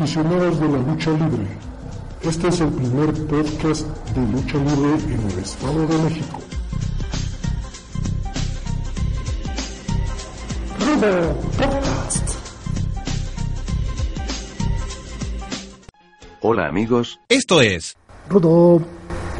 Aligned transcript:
aficionados 0.00 0.60
de 0.60 0.68
la 0.68 0.78
lucha 0.78 1.10
libre. 1.12 1.46
Este 2.22 2.48
es 2.48 2.60
el 2.60 2.68
primer 2.68 3.12
podcast 3.28 3.86
de 4.14 4.20
lucha 4.32 4.58
libre 4.58 5.14
en 5.14 5.30
el 5.30 5.38
Estado 5.38 5.86
de 5.86 5.98
México. 6.02 6.38
Rudo 10.80 11.34
Podcast. 11.56 12.30
Hola 16.42 16.66
amigos, 16.68 17.18
Esto 17.30 17.62
es 17.62 17.96
Rudo. 18.28 18.82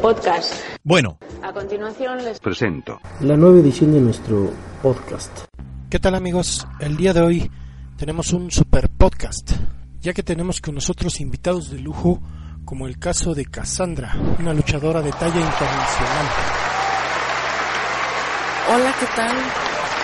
Podcast. 0.01 0.55
Bueno. 0.83 1.19
A 1.43 1.53
continuación 1.53 2.23
les 2.23 2.39
presento. 2.39 2.99
la 3.21 3.37
nueva 3.37 3.59
edición 3.59 3.93
de 3.93 4.01
nuestro 4.01 4.51
podcast. 4.81 5.45
¿Qué 5.91 5.99
tal 5.99 6.15
amigos? 6.15 6.65
El 6.79 6.97
día 6.97 7.13
de 7.13 7.21
hoy 7.21 7.51
tenemos 7.97 8.33
un 8.33 8.49
super 8.49 8.89
podcast, 8.89 9.51
ya 10.01 10.13
que 10.13 10.23
tenemos 10.23 10.61
con 10.61 10.75
nosotros 10.75 11.19
invitados 11.19 11.71
de 11.71 11.79
lujo 11.79 12.21
como 12.65 12.87
el 12.87 12.99
caso 12.99 13.33
de 13.33 13.45
Cassandra, 13.45 14.13
una 14.39 14.53
luchadora 14.53 15.01
de 15.01 15.11
talla 15.11 15.39
internacional. 15.39 16.27
Hola, 18.69 18.93
¿qué 18.99 19.05
tal? 19.15 19.35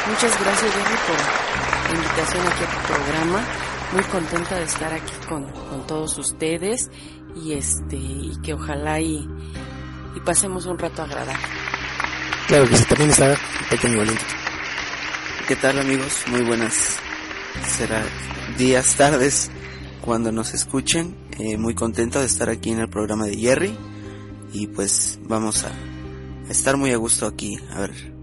Muchas 0.08 0.40
gracias, 0.40 0.72
Jerry, 0.72 0.96
por 1.08 1.92
la 1.92 1.98
invitación 1.98 2.48
aquí 2.48 2.64
a 2.64 2.70
tu 2.70 2.88
programa. 2.88 3.44
Muy 3.92 4.04
contenta 4.06 4.56
de 4.56 4.64
estar 4.64 4.94
aquí 4.94 5.14
con, 5.28 5.52
con 5.52 5.86
todos 5.86 6.18
ustedes 6.18 6.90
y 7.36 7.54
este 7.54 7.98
y 7.98 8.34
que 8.42 8.54
ojalá 8.54 9.00
y, 9.02 9.28
y 10.16 10.20
pasemos 10.22 10.66
un 10.66 10.80
rato 10.80 11.04
agradable. 11.04 11.44
Claro 12.48 12.68
que 12.68 12.78
sí, 12.78 12.86
también 12.86 13.10
está 13.10 13.32
el 13.32 13.38
pequeño 13.70 13.98
valiente. 13.98 14.23
¿Qué 15.48 15.56
tal 15.58 15.78
amigos? 15.80 16.23
Muy 16.28 16.42
buenas. 16.42 16.98
Será 17.68 18.02
días, 18.58 18.96
tardes 18.96 19.52
cuando 20.04 20.32
nos 20.32 20.54
escuchen. 20.54 21.16
Eh, 21.40 21.58
muy 21.58 21.74
contento 21.74 22.20
de 22.20 22.26
estar 22.26 22.50
aquí 22.50 22.72
en 22.72 22.80
el 22.80 22.90
programa 22.90 23.26
de 23.26 23.38
Jerry. 23.38 23.76
Y 24.52 24.68
pues 24.68 25.20
vamos 25.23 25.64
a 25.64 25.72
estar 26.50 26.78
muy 26.78 26.92
a 26.92 26.98
gusto 26.98 27.26
aquí. 27.26 27.58
A 27.72 27.80
ver 27.80 28.14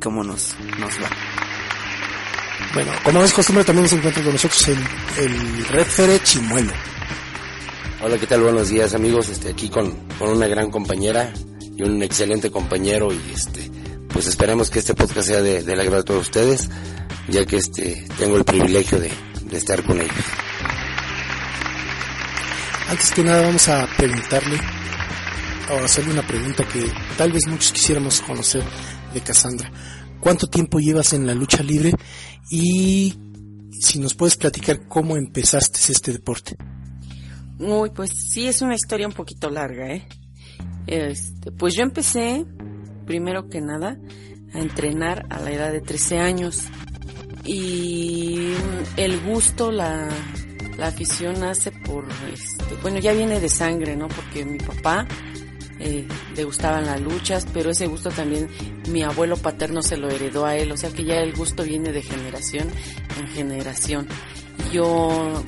cómo 0.00 0.22
nos, 0.22 0.54
nos 0.78 0.94
va. 1.02 1.10
Bueno, 2.74 2.92
como 3.02 3.24
es 3.24 3.32
costumbre 3.32 3.64
también 3.64 3.88
se 3.88 3.96
encuentra 3.96 4.22
con 4.22 4.32
nosotros 4.32 4.68
el, 4.68 4.78
el 5.24 5.66
Red 5.66 5.86
Fere 5.86 6.20
Chimuelo. 6.20 6.72
Hola, 8.02 8.18
¿qué 8.18 8.26
tal? 8.26 8.42
Buenos 8.42 8.68
días, 8.68 8.94
amigos. 8.94 9.28
Este, 9.30 9.48
aquí 9.48 9.70
con, 9.70 9.92
con 10.18 10.28
una 10.28 10.46
gran 10.46 10.70
compañera 10.70 11.32
y 11.76 11.82
un 11.82 12.02
excelente 12.02 12.50
compañero 12.50 13.08
y 13.12 13.32
este, 13.32 13.70
pues 14.08 14.26
esperemos 14.26 14.70
que 14.70 14.80
este 14.80 14.94
podcast 14.94 15.28
sea 15.28 15.40
de, 15.40 15.62
del 15.62 15.80
agrado 15.80 16.02
de 16.02 16.04
todos 16.04 16.22
ustedes, 16.22 16.68
ya 17.28 17.44
que 17.46 17.56
este, 17.56 18.06
tengo 18.18 18.36
el 18.36 18.44
privilegio 18.44 19.00
de, 19.00 19.10
de 19.44 19.56
estar 19.56 19.82
con 19.84 20.00
ellos. 20.00 20.14
Antes 22.88 23.10
que 23.10 23.22
nada 23.22 23.42
vamos 23.42 23.68
a 23.68 23.86
preguntarle 23.98 24.58
o 25.70 25.84
hacerle 25.84 26.14
una 26.14 26.26
pregunta 26.26 26.66
que 26.66 26.90
tal 27.18 27.32
vez 27.32 27.46
muchos 27.46 27.70
quisiéramos 27.70 28.22
conocer 28.22 28.62
de 29.12 29.20
Cassandra. 29.20 29.70
¿Cuánto 30.20 30.46
tiempo 30.46 30.80
llevas 30.80 31.12
en 31.12 31.26
la 31.26 31.34
lucha 31.34 31.62
libre 31.62 31.92
y 32.50 33.14
si 33.78 33.98
nos 33.98 34.14
puedes 34.14 34.36
platicar 34.36 34.88
cómo 34.88 35.18
empezaste 35.18 35.92
este 35.92 36.12
deporte? 36.12 36.56
Uy, 37.58 37.90
pues 37.90 38.10
sí, 38.30 38.46
es 38.46 38.62
una 38.62 38.74
historia 38.74 39.06
un 39.06 39.12
poquito 39.12 39.50
larga, 39.50 39.92
¿eh? 39.92 40.08
Este, 40.86 41.52
pues 41.52 41.74
yo 41.74 41.82
empecé, 41.82 42.46
primero 43.04 43.50
que 43.50 43.60
nada, 43.60 43.98
a 44.54 44.60
entrenar 44.60 45.26
a 45.28 45.40
la 45.40 45.52
edad 45.52 45.72
de 45.72 45.82
13 45.82 46.20
años. 46.20 46.62
Y 47.44 48.52
el 48.96 49.20
gusto, 49.20 49.70
la, 49.70 50.08
la 50.78 50.86
afición 50.86 51.40
nace 51.40 51.72
por, 51.72 52.06
este, 52.32 52.74
bueno, 52.82 52.98
ya 52.98 53.12
viene 53.12 53.40
de 53.40 53.48
sangre, 53.48 53.96
¿no? 53.96 54.06
Porque 54.06 54.44
mi 54.44 54.58
papá 54.58 55.06
eh, 55.80 56.06
le 56.36 56.44
gustaban 56.44 56.86
las 56.86 57.00
luchas, 57.00 57.46
pero 57.52 57.70
ese 57.70 57.88
gusto 57.88 58.10
también 58.10 58.48
mi 58.88 59.02
abuelo 59.02 59.36
paterno 59.36 59.82
se 59.82 59.96
lo 59.96 60.08
heredó 60.08 60.46
a 60.46 60.56
él, 60.56 60.70
o 60.70 60.76
sea 60.76 60.90
que 60.90 61.04
ya 61.04 61.16
el 61.16 61.34
gusto 61.34 61.64
viene 61.64 61.92
de 61.92 62.00
generación 62.00 62.70
en 63.18 63.26
generación. 63.28 64.06
Yo 64.72 65.42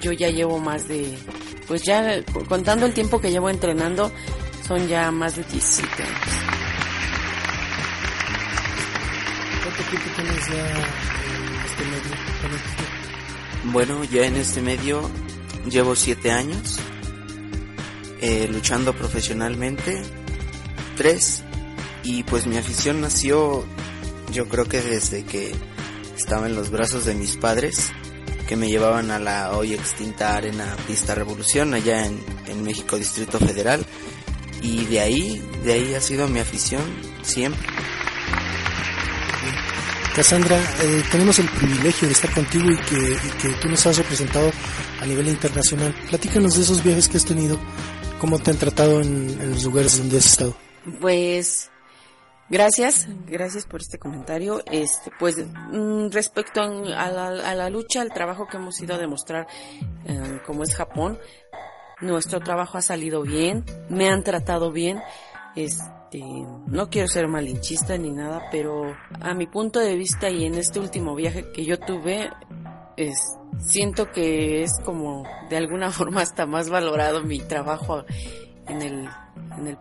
yo 0.00 0.12
ya 0.12 0.30
llevo 0.30 0.60
más 0.60 0.86
de, 0.86 1.18
pues 1.66 1.82
ya 1.82 2.22
contando 2.48 2.86
el 2.86 2.94
tiempo 2.94 3.20
que 3.20 3.32
llevo 3.32 3.50
entrenando, 3.50 4.12
son 4.66 4.86
ya 4.86 5.10
más 5.10 5.34
de 5.34 5.42
17 5.42 6.02
años. 6.02 6.16
¿Cuánto 9.64 9.82
tiempo 9.90 10.08
tienes 10.14 10.48
ya 10.48 11.25
Bueno, 13.72 14.04
ya 14.04 14.26
en 14.26 14.36
este 14.36 14.62
medio 14.62 15.10
llevo 15.68 15.96
siete 15.96 16.30
años 16.30 16.78
eh, 18.20 18.48
luchando 18.50 18.94
profesionalmente, 18.94 20.00
tres, 20.96 21.42
y 22.02 22.22
pues 22.22 22.46
mi 22.46 22.56
afición 22.56 23.00
nació 23.00 23.64
yo 24.32 24.48
creo 24.48 24.66
que 24.66 24.80
desde 24.80 25.24
que 25.24 25.54
estaba 26.16 26.46
en 26.46 26.54
los 26.54 26.70
brazos 26.70 27.04
de 27.04 27.14
mis 27.14 27.36
padres, 27.36 27.90
que 28.46 28.56
me 28.56 28.68
llevaban 28.68 29.10
a 29.10 29.18
la 29.18 29.52
hoy 29.56 29.74
extinta 29.74 30.36
Arena 30.36 30.76
Pista 30.86 31.14
Revolución 31.14 31.74
allá 31.74 32.06
en, 32.06 32.18
en 32.46 32.62
México 32.62 32.96
Distrito 32.96 33.38
Federal, 33.38 33.84
y 34.62 34.84
de 34.86 35.00
ahí, 35.00 35.42
de 35.64 35.72
ahí 35.72 35.94
ha 35.94 36.00
sido 36.00 36.28
mi 36.28 36.38
afición 36.38 36.82
siempre. 37.22 37.66
Cassandra, 40.16 40.56
eh, 40.56 41.02
tenemos 41.12 41.38
el 41.40 41.48
privilegio 41.50 42.08
de 42.08 42.14
estar 42.14 42.32
contigo 42.32 42.70
y 42.70 42.76
que, 42.78 43.48
y 43.48 43.60
tú 43.60 43.68
nos 43.68 43.86
has 43.86 43.98
representado 43.98 44.50
a 45.02 45.04
nivel 45.04 45.28
internacional. 45.28 45.94
Platícanos 46.08 46.56
de 46.56 46.62
esos 46.62 46.82
viajes 46.82 47.06
que 47.06 47.18
has 47.18 47.26
tenido, 47.26 47.58
cómo 48.18 48.38
te 48.38 48.50
han 48.50 48.56
tratado 48.56 49.02
en, 49.02 49.50
los 49.50 49.62
lugares 49.64 49.98
donde 49.98 50.16
has 50.16 50.24
estado. 50.24 50.56
Pues 51.02 51.70
gracias, 52.48 53.06
gracias 53.26 53.66
por 53.66 53.82
este 53.82 53.98
comentario. 53.98 54.64
Este, 54.72 55.10
pues 55.18 55.36
mm, 55.36 56.08
respecto 56.10 56.62
a 56.62 57.10
la, 57.10 57.26
a 57.26 57.54
la 57.54 57.68
lucha, 57.68 58.00
al 58.00 58.10
trabajo 58.10 58.46
que 58.46 58.56
hemos 58.56 58.80
ido 58.80 58.94
a 58.94 58.98
demostrar, 58.98 59.46
eh, 60.06 60.40
como 60.46 60.62
es 60.62 60.74
Japón, 60.74 61.18
nuestro 62.00 62.40
trabajo 62.40 62.78
ha 62.78 62.82
salido 62.82 63.20
bien, 63.20 63.66
me 63.90 64.08
han 64.08 64.24
tratado 64.24 64.72
bien. 64.72 64.98
Este, 65.56 66.20
no 66.66 66.90
quiero 66.90 67.08
ser 67.08 67.28
malinchista 67.28 67.96
ni 67.96 68.10
nada, 68.10 68.48
pero 68.50 68.94
a 69.20 69.34
mi 69.34 69.46
punto 69.46 69.80
de 69.80 69.96
vista 69.96 70.28
y 70.28 70.44
en 70.44 70.54
este 70.54 70.78
último 70.78 71.14
viaje 71.14 71.50
que 71.52 71.64
yo 71.64 71.78
tuve, 71.78 72.30
es, 72.96 73.16
siento 73.58 74.12
que 74.12 74.62
es 74.62 74.72
como 74.84 75.24
de 75.48 75.56
alguna 75.56 75.90
forma 75.92 76.20
hasta 76.22 76.46
más 76.46 76.68
valorado 76.68 77.22
mi 77.22 77.40
trabajo 77.40 78.04
en 78.68 78.82
el, 78.82 79.08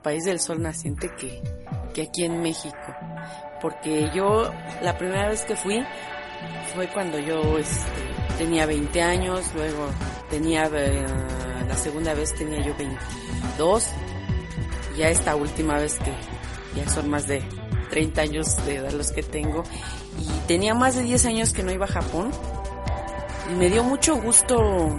país 0.01 0.23
del 0.25 0.39
sol 0.39 0.61
naciente 0.61 1.11
que, 1.17 1.41
que 1.93 2.03
aquí 2.03 2.23
en 2.23 2.41
México. 2.41 2.77
Porque 3.61 4.09
yo, 4.13 4.51
la 4.81 4.97
primera 4.97 5.27
vez 5.27 5.43
que 5.43 5.55
fui, 5.55 5.83
fue 6.73 6.87
cuando 6.87 7.19
yo 7.19 7.57
este, 7.57 7.83
tenía 8.37 8.65
20 8.65 9.01
años, 9.01 9.51
luego 9.55 9.87
tenía, 10.29 10.69
eh, 10.73 11.05
la 11.67 11.75
segunda 11.75 12.13
vez 12.13 12.33
tenía 12.35 12.61
yo 12.61 12.75
22, 12.77 13.87
ya 14.97 15.09
esta 15.09 15.35
última 15.35 15.77
vez 15.77 15.97
que 15.99 16.11
ya 16.75 16.89
son 16.89 17.09
más 17.09 17.27
de 17.27 17.41
30 17.89 18.21
años 18.21 18.65
de 18.65 18.75
edad 18.75 18.91
los 18.91 19.11
que 19.11 19.23
tengo, 19.23 19.63
y 20.19 20.47
tenía 20.47 20.73
más 20.73 20.95
de 20.95 21.03
10 21.03 21.25
años 21.25 21.53
que 21.53 21.63
no 21.63 21.71
iba 21.71 21.85
a 21.85 21.89
Japón, 21.89 22.31
y 23.51 23.55
me 23.55 23.69
dio 23.69 23.83
mucho 23.83 24.15
gusto 24.15 24.97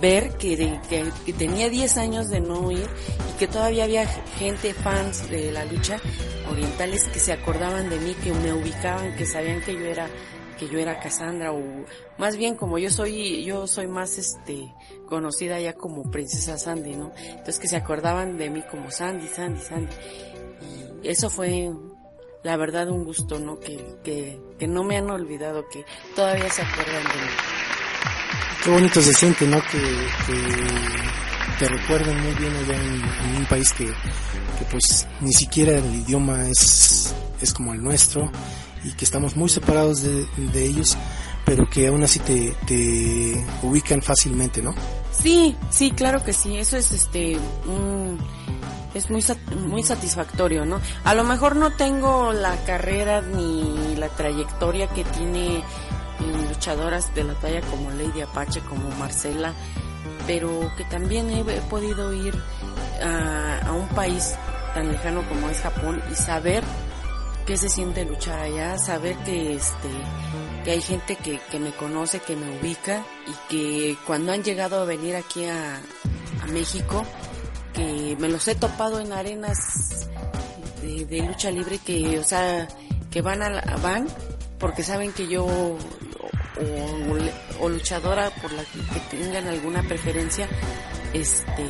ver 0.00 0.36
que, 0.36 0.80
que, 0.88 1.10
que 1.26 1.32
tenía 1.32 1.68
10 1.68 1.96
años 1.98 2.28
de 2.28 2.40
no 2.40 2.70
ir 2.70 2.86
y 3.30 3.38
que 3.38 3.48
todavía 3.48 3.84
había 3.84 4.06
gente, 4.38 4.74
fans 4.74 5.28
de 5.30 5.50
la 5.52 5.64
lucha 5.64 5.98
orientales 6.50 7.04
que 7.04 7.18
se 7.18 7.32
acordaban 7.32 7.90
de 7.90 7.98
mí, 7.98 8.14
que 8.22 8.32
me 8.32 8.52
ubicaban, 8.52 9.14
que 9.16 9.26
sabían 9.26 9.60
que 9.60 9.74
yo 9.74 9.86
era 9.86 10.08
que 10.58 10.68
yo 10.68 10.78
era 10.78 11.00
Cassandra 11.00 11.52
o 11.52 11.62
más 12.18 12.36
bien 12.36 12.56
como 12.56 12.78
yo 12.78 12.90
soy 12.90 13.44
yo 13.44 13.66
soy 13.66 13.86
más 13.86 14.18
este 14.18 14.74
conocida 15.08 15.60
ya 15.60 15.74
como 15.74 16.10
princesa 16.10 16.58
Sandy, 16.58 16.96
¿no? 16.96 17.12
Entonces 17.16 17.58
que 17.58 17.68
se 17.68 17.76
acordaban 17.76 18.36
de 18.36 18.50
mí 18.50 18.62
como 18.70 18.90
Sandy, 18.90 19.28
Sandy, 19.28 19.60
Sandy. 19.60 19.92
Y 21.02 21.08
eso 21.08 21.30
fue 21.30 21.70
la 22.42 22.56
verdad 22.56 22.88
un 22.88 23.04
gusto, 23.04 23.38
¿no? 23.38 23.58
Que, 23.58 23.96
que, 24.02 24.40
que 24.58 24.66
no 24.66 24.84
me 24.84 24.96
han 24.96 25.10
olvidado, 25.10 25.66
que 25.68 25.84
todavía 26.14 26.50
se 26.50 26.62
acuerdan 26.62 27.02
de 27.02 27.08
mí. 27.08 27.32
Qué 28.64 28.70
bonito 28.70 29.00
se 29.00 29.14
siente, 29.14 29.46
¿no? 29.46 29.60
Que, 29.62 29.78
que 30.26 31.58
te 31.58 31.68
recuerden 31.68 32.20
muy 32.20 32.34
bien 32.34 32.54
allá 32.54 32.76
en, 32.76 33.30
en 33.30 33.36
un 33.38 33.46
país 33.46 33.72
que, 33.72 33.86
que 33.86 34.64
pues 34.70 35.06
ni 35.20 35.32
siquiera 35.32 35.78
el 35.78 35.94
idioma 35.94 36.48
es, 36.48 37.14
es 37.40 37.52
como 37.52 37.72
el 37.72 37.82
nuestro 37.82 38.30
y 38.84 38.92
que 38.92 39.04
estamos 39.04 39.36
muy 39.36 39.48
separados 39.48 40.02
de, 40.02 40.26
ellos, 40.64 40.96
pero 41.44 41.68
que 41.68 41.88
aún 41.88 42.02
así 42.02 42.18
te, 42.20 42.54
te 42.66 43.46
ubican 43.62 44.02
fácilmente, 44.02 44.62
¿no? 44.62 44.74
Sí, 45.12 45.56
sí, 45.70 45.90
claro 45.90 46.22
que 46.22 46.32
sí. 46.32 46.56
Eso 46.56 46.76
es 46.76 46.92
este 46.92 47.36
un- 47.66 48.18
es 48.94 49.10
muy 49.10 49.24
muy 49.66 49.82
satisfactorio, 49.82 50.64
¿no? 50.64 50.80
A 51.04 51.14
lo 51.14 51.24
mejor 51.24 51.56
no 51.56 51.72
tengo 51.72 52.32
la 52.32 52.56
carrera 52.64 53.20
ni 53.20 53.96
la 53.96 54.08
trayectoria 54.08 54.88
que 54.88 55.04
tiene 55.04 55.62
luchadoras 56.48 57.14
de 57.14 57.24
la 57.24 57.34
talla 57.34 57.60
como 57.62 57.90
Lady 57.90 58.20
Apache, 58.22 58.60
como 58.60 58.90
Marcela, 58.96 59.52
pero 60.26 60.72
que 60.76 60.84
también 60.84 61.30
he, 61.30 61.42
podido 61.62 62.12
ir 62.12 62.34
a, 63.02 63.72
un 63.72 63.88
país 63.88 64.34
tan 64.74 64.90
lejano 64.90 65.26
como 65.28 65.48
es 65.48 65.58
Japón 65.60 66.02
y 66.10 66.14
saber 66.14 66.64
qué 67.48 67.56
se 67.56 67.68
siente 67.70 68.04
luchar 68.04 68.38
allá, 68.40 68.76
saber 68.76 69.16
que 69.24 69.54
este 69.54 69.88
que 70.64 70.70
hay 70.70 70.82
gente 70.82 71.16
que, 71.16 71.40
que 71.50 71.58
me 71.58 71.70
conoce, 71.70 72.20
que 72.20 72.36
me 72.36 72.60
ubica 72.60 73.02
y 73.26 73.32
que 73.48 73.96
cuando 74.06 74.32
han 74.32 74.44
llegado 74.44 74.82
a 74.82 74.84
venir 74.84 75.16
aquí 75.16 75.46
a, 75.46 75.80
a 76.42 76.46
México, 76.48 77.06
que 77.72 78.18
me 78.20 78.28
los 78.28 78.46
he 78.48 78.54
topado 78.54 79.00
en 79.00 79.14
arenas 79.14 80.10
de, 80.82 81.22
lucha 81.22 81.50
libre 81.50 81.78
que, 81.78 82.18
o 82.18 82.22
sea, 82.22 82.68
que 83.10 83.22
van 83.22 83.42
a 83.42 83.62
van 83.78 84.08
porque 84.58 84.82
saben 84.82 85.12
que 85.12 85.26
yo 85.26 85.46
o, 85.46 85.78
luchadora 87.70 88.28
por 88.42 88.52
la 88.52 88.62
que, 88.62 89.16
tengan 89.16 89.46
alguna 89.46 89.82
preferencia, 89.84 90.46
este 91.14 91.64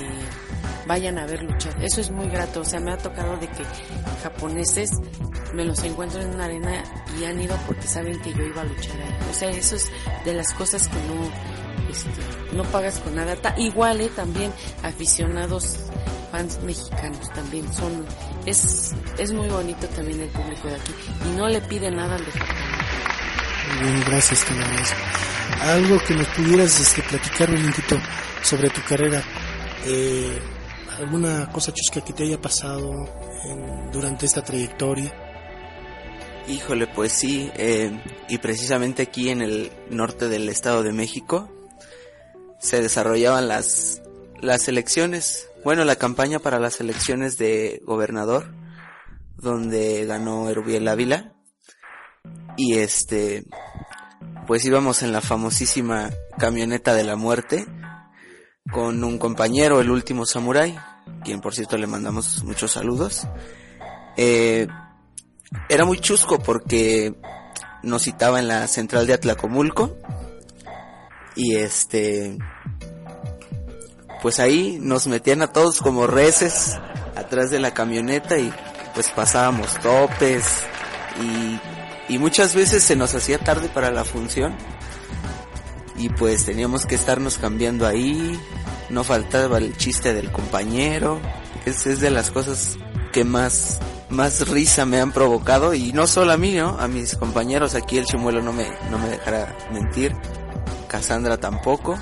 vayan 0.88 1.18
a 1.18 1.26
ver 1.26 1.44
luchar. 1.44 1.72
Eso 1.80 2.00
es 2.00 2.10
muy 2.10 2.28
grato, 2.28 2.62
o 2.62 2.64
sea, 2.64 2.80
me 2.80 2.90
ha 2.90 2.98
tocado 2.98 3.36
de 3.36 3.46
que 3.46 3.62
japoneses 4.22 4.90
me 5.54 5.64
los 5.64 5.82
encuentro 5.84 6.20
en 6.20 6.30
una 6.30 6.46
arena 6.46 6.82
y 7.18 7.24
han 7.24 7.40
ido 7.40 7.56
porque 7.66 7.86
saben 7.86 8.20
que 8.20 8.32
yo 8.32 8.42
iba 8.42 8.62
a 8.62 8.64
luchar 8.64 8.96
ahí. 9.00 9.16
O 9.30 9.34
sea, 9.34 9.50
eso 9.50 9.76
es 9.76 9.90
de 10.24 10.34
las 10.34 10.52
cosas 10.54 10.88
que 10.88 10.96
no 10.96 11.88
este, 11.90 12.56
no 12.56 12.64
pagas 12.64 12.98
con 12.98 13.14
nada. 13.14 13.36
igual, 13.58 14.00
eh, 14.00 14.10
también 14.16 14.52
aficionados 14.82 15.76
fans 16.32 16.58
mexicanos 16.62 17.32
también 17.32 17.72
son 17.72 18.04
es 18.44 18.92
es 19.16 19.32
muy 19.32 19.48
bonito 19.48 19.86
también 19.88 20.20
el 20.20 20.28
público 20.28 20.68
de 20.68 20.74
aquí 20.74 20.92
y 21.24 21.38
no 21.38 21.48
le 21.48 21.58
pide 21.62 21.90
nada 21.90 22.16
al 22.16 22.24
de 22.26 22.32
muy 22.32 23.90
bien, 23.90 24.04
gracias, 24.06 24.44
te 24.44 25.62
Algo 25.62 25.98
que 26.04 26.14
me 26.14 26.24
pudieras 26.24 26.80
este, 26.80 27.02
platicar 27.02 27.50
un 27.50 27.66
poquito 27.70 27.96
sobre 28.42 28.70
tu 28.70 28.82
carrera. 28.82 29.22
Eh, 29.84 30.38
¿Alguna 30.96 31.50
cosa 31.52 31.72
chusca 31.72 32.00
que 32.00 32.12
te 32.12 32.24
haya 32.24 32.40
pasado 32.40 32.92
durante 33.92 34.26
esta 34.26 34.42
trayectoria? 34.42 35.12
Híjole, 36.48 36.86
pues 36.86 37.12
sí, 37.12 37.50
eh, 37.56 38.02
y 38.28 38.38
precisamente 38.38 39.02
aquí 39.02 39.28
en 39.28 39.42
el 39.42 39.70
norte 39.90 40.28
del 40.28 40.48
Estado 40.48 40.82
de 40.82 40.92
México 40.92 41.52
se 42.58 42.80
desarrollaban 42.80 43.48
las, 43.48 44.02
las 44.40 44.66
elecciones, 44.66 45.48
bueno, 45.62 45.84
la 45.84 45.96
campaña 45.96 46.38
para 46.38 46.58
las 46.58 46.80
elecciones 46.80 47.36
de 47.36 47.82
gobernador, 47.84 48.54
donde 49.36 50.06
ganó 50.06 50.48
Erubiel 50.48 50.88
Ávila 50.88 51.34
y 52.56 52.78
este, 52.78 53.44
pues 54.46 54.64
íbamos 54.64 55.02
en 55.02 55.12
la 55.12 55.20
famosísima 55.20 56.10
camioneta 56.38 56.94
de 56.94 57.04
la 57.04 57.16
muerte 57.16 57.66
con 58.72 59.02
un 59.02 59.18
compañero, 59.18 59.80
el 59.80 59.90
último 59.90 60.26
samurái, 60.26 60.78
quien 61.24 61.40
por 61.40 61.54
cierto 61.54 61.76
le 61.76 61.86
mandamos 61.86 62.44
muchos 62.44 62.72
saludos. 62.72 63.26
Eh, 64.16 64.66
era 65.68 65.84
muy 65.84 65.98
chusco 65.98 66.38
porque 66.38 67.14
nos 67.82 68.02
citaba 68.02 68.38
en 68.38 68.48
la 68.48 68.66
central 68.66 69.06
de 69.06 69.14
Atlacomulco 69.14 69.96
y 71.34 71.56
este 71.56 72.36
pues 74.20 74.40
ahí 74.40 74.78
nos 74.80 75.06
metían 75.06 75.42
a 75.42 75.52
todos 75.52 75.80
como 75.80 76.06
reces 76.06 76.76
atrás 77.14 77.50
de 77.50 77.60
la 77.60 77.72
camioneta 77.72 78.36
y 78.36 78.52
pues 78.94 79.10
pasábamos 79.10 79.78
topes 79.80 80.44
y 82.08 82.18
muchas 82.18 82.54
veces 82.54 82.82
se 82.82 82.96
nos 82.96 83.14
hacía 83.14 83.38
tarde 83.38 83.68
para 83.68 83.90
la 83.90 84.04
función 84.04 84.56
y 85.98 86.08
pues 86.08 86.44
teníamos 86.44 86.86
que 86.86 86.94
estarnos 86.94 87.38
cambiando 87.38 87.86
ahí, 87.86 88.38
no 88.90 89.04
faltaba 89.04 89.58
el 89.58 89.76
chiste 89.76 90.14
del 90.14 90.30
compañero, 90.30 91.20
es, 91.66 91.86
es 91.86 92.00
de 92.00 92.10
las 92.10 92.30
cosas 92.30 92.78
que 93.12 93.24
más, 93.24 93.80
más 94.08 94.48
risa 94.48 94.86
me 94.86 95.00
han 95.00 95.12
provocado 95.12 95.74
y 95.74 95.92
no 95.92 96.06
solo 96.06 96.32
a 96.32 96.36
mí, 96.36 96.54
¿no? 96.54 96.78
A 96.78 96.88
mis 96.88 97.16
compañeros 97.16 97.74
aquí 97.74 97.98
el 97.98 98.06
chimuelo 98.06 98.42
no 98.42 98.52
me, 98.52 98.68
no 98.90 98.98
me 98.98 99.08
dejará 99.08 99.56
mentir, 99.72 100.14
Cassandra 100.88 101.38
tampoco 101.38 101.98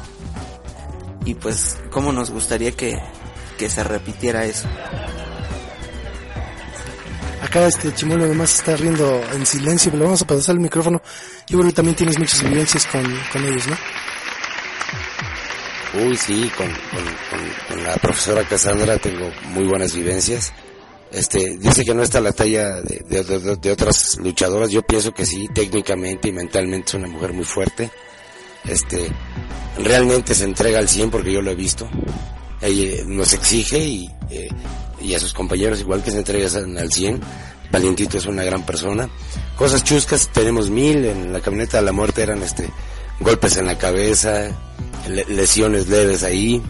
y 1.24 1.34
pues 1.34 1.78
cómo 1.90 2.12
nos 2.12 2.30
gustaría 2.30 2.72
que, 2.72 2.98
que 3.58 3.68
se 3.68 3.82
repitiera 3.82 4.44
eso. 4.44 4.68
Acá 7.46 7.68
este 7.68 7.94
Chimuelo 7.94 8.24
además 8.24 8.56
está 8.56 8.74
riendo 8.74 9.22
en 9.32 9.46
silencio, 9.46 9.92
pero 9.92 10.02
vamos 10.04 10.20
a 10.20 10.26
pasar 10.26 10.56
el 10.56 10.60
micrófono. 10.60 11.00
Yo 11.46 11.58
creo 11.58 11.70
que 11.70 11.76
también 11.76 11.94
tienes 11.94 12.18
muchas 12.18 12.42
vivencias 12.42 12.86
con, 12.86 13.04
con 13.32 13.44
ellos, 13.44 13.68
¿no? 13.68 13.76
Uy, 16.04 16.16
sí, 16.16 16.50
con, 16.56 16.66
con, 16.66 17.84
la 17.84 17.94
profesora 17.98 18.42
Cassandra 18.42 18.98
tengo 18.98 19.30
muy 19.50 19.62
buenas 19.62 19.94
vivencias. 19.94 20.52
Este, 21.12 21.56
dice 21.58 21.84
que 21.84 21.94
no 21.94 22.02
está 22.02 22.18
a 22.18 22.22
la 22.22 22.32
talla 22.32 22.82
de, 22.82 23.22
de, 23.22 23.70
otras 23.70 24.16
luchadoras. 24.18 24.72
Yo 24.72 24.82
pienso 24.82 25.14
que 25.14 25.24
sí, 25.24 25.48
técnicamente 25.54 26.28
y 26.28 26.32
mentalmente 26.32 26.88
es 26.88 26.94
una 26.94 27.06
mujer 27.06 27.32
muy 27.32 27.44
fuerte. 27.44 27.92
Este, 28.64 29.08
realmente 29.78 30.34
se 30.34 30.44
entrega 30.44 30.80
al 30.80 30.88
100 30.88 31.12
porque 31.12 31.32
yo 31.32 31.42
lo 31.42 31.52
he 31.52 31.54
visto. 31.54 31.88
Ella 32.60 33.04
nos 33.06 33.32
exige 33.32 33.78
y 33.78 34.10
eh, 34.30 34.48
y 35.00 35.14
a 35.14 35.20
sus 35.20 35.32
compañeros 35.32 35.80
igual 35.80 36.02
que 36.02 36.10
se 36.10 36.18
entregan 36.18 36.78
al 36.78 36.92
100. 36.92 37.20
Valientito 37.70 38.18
es 38.18 38.26
una 38.26 38.44
gran 38.44 38.64
persona. 38.64 39.08
Cosas 39.56 39.84
chuscas, 39.84 40.28
tenemos 40.32 40.70
mil, 40.70 41.04
en 41.04 41.32
la 41.32 41.40
camioneta 41.40 41.78
de 41.78 41.84
la 41.84 41.92
muerte 41.92 42.22
eran 42.22 42.42
este 42.42 42.70
golpes 43.20 43.56
en 43.56 43.66
la 43.66 43.78
cabeza, 43.78 44.50
lesiones 45.28 45.88
leves 45.88 46.22
ahí. 46.22 46.62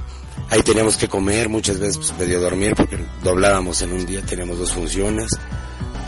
Ahí 0.49 0.63
teníamos 0.63 0.97
que 0.97 1.09
comer, 1.09 1.49
muchas 1.49 1.79
veces 1.79 1.97
pues, 1.99 2.19
medio 2.19 2.41
dormir 2.41 2.75
porque 2.77 2.99
doblábamos 3.23 3.83
en 3.83 3.93
un 3.93 4.07
día, 4.07 4.23
teníamos 4.23 4.59
dos 4.59 4.73
funciones. 4.73 5.31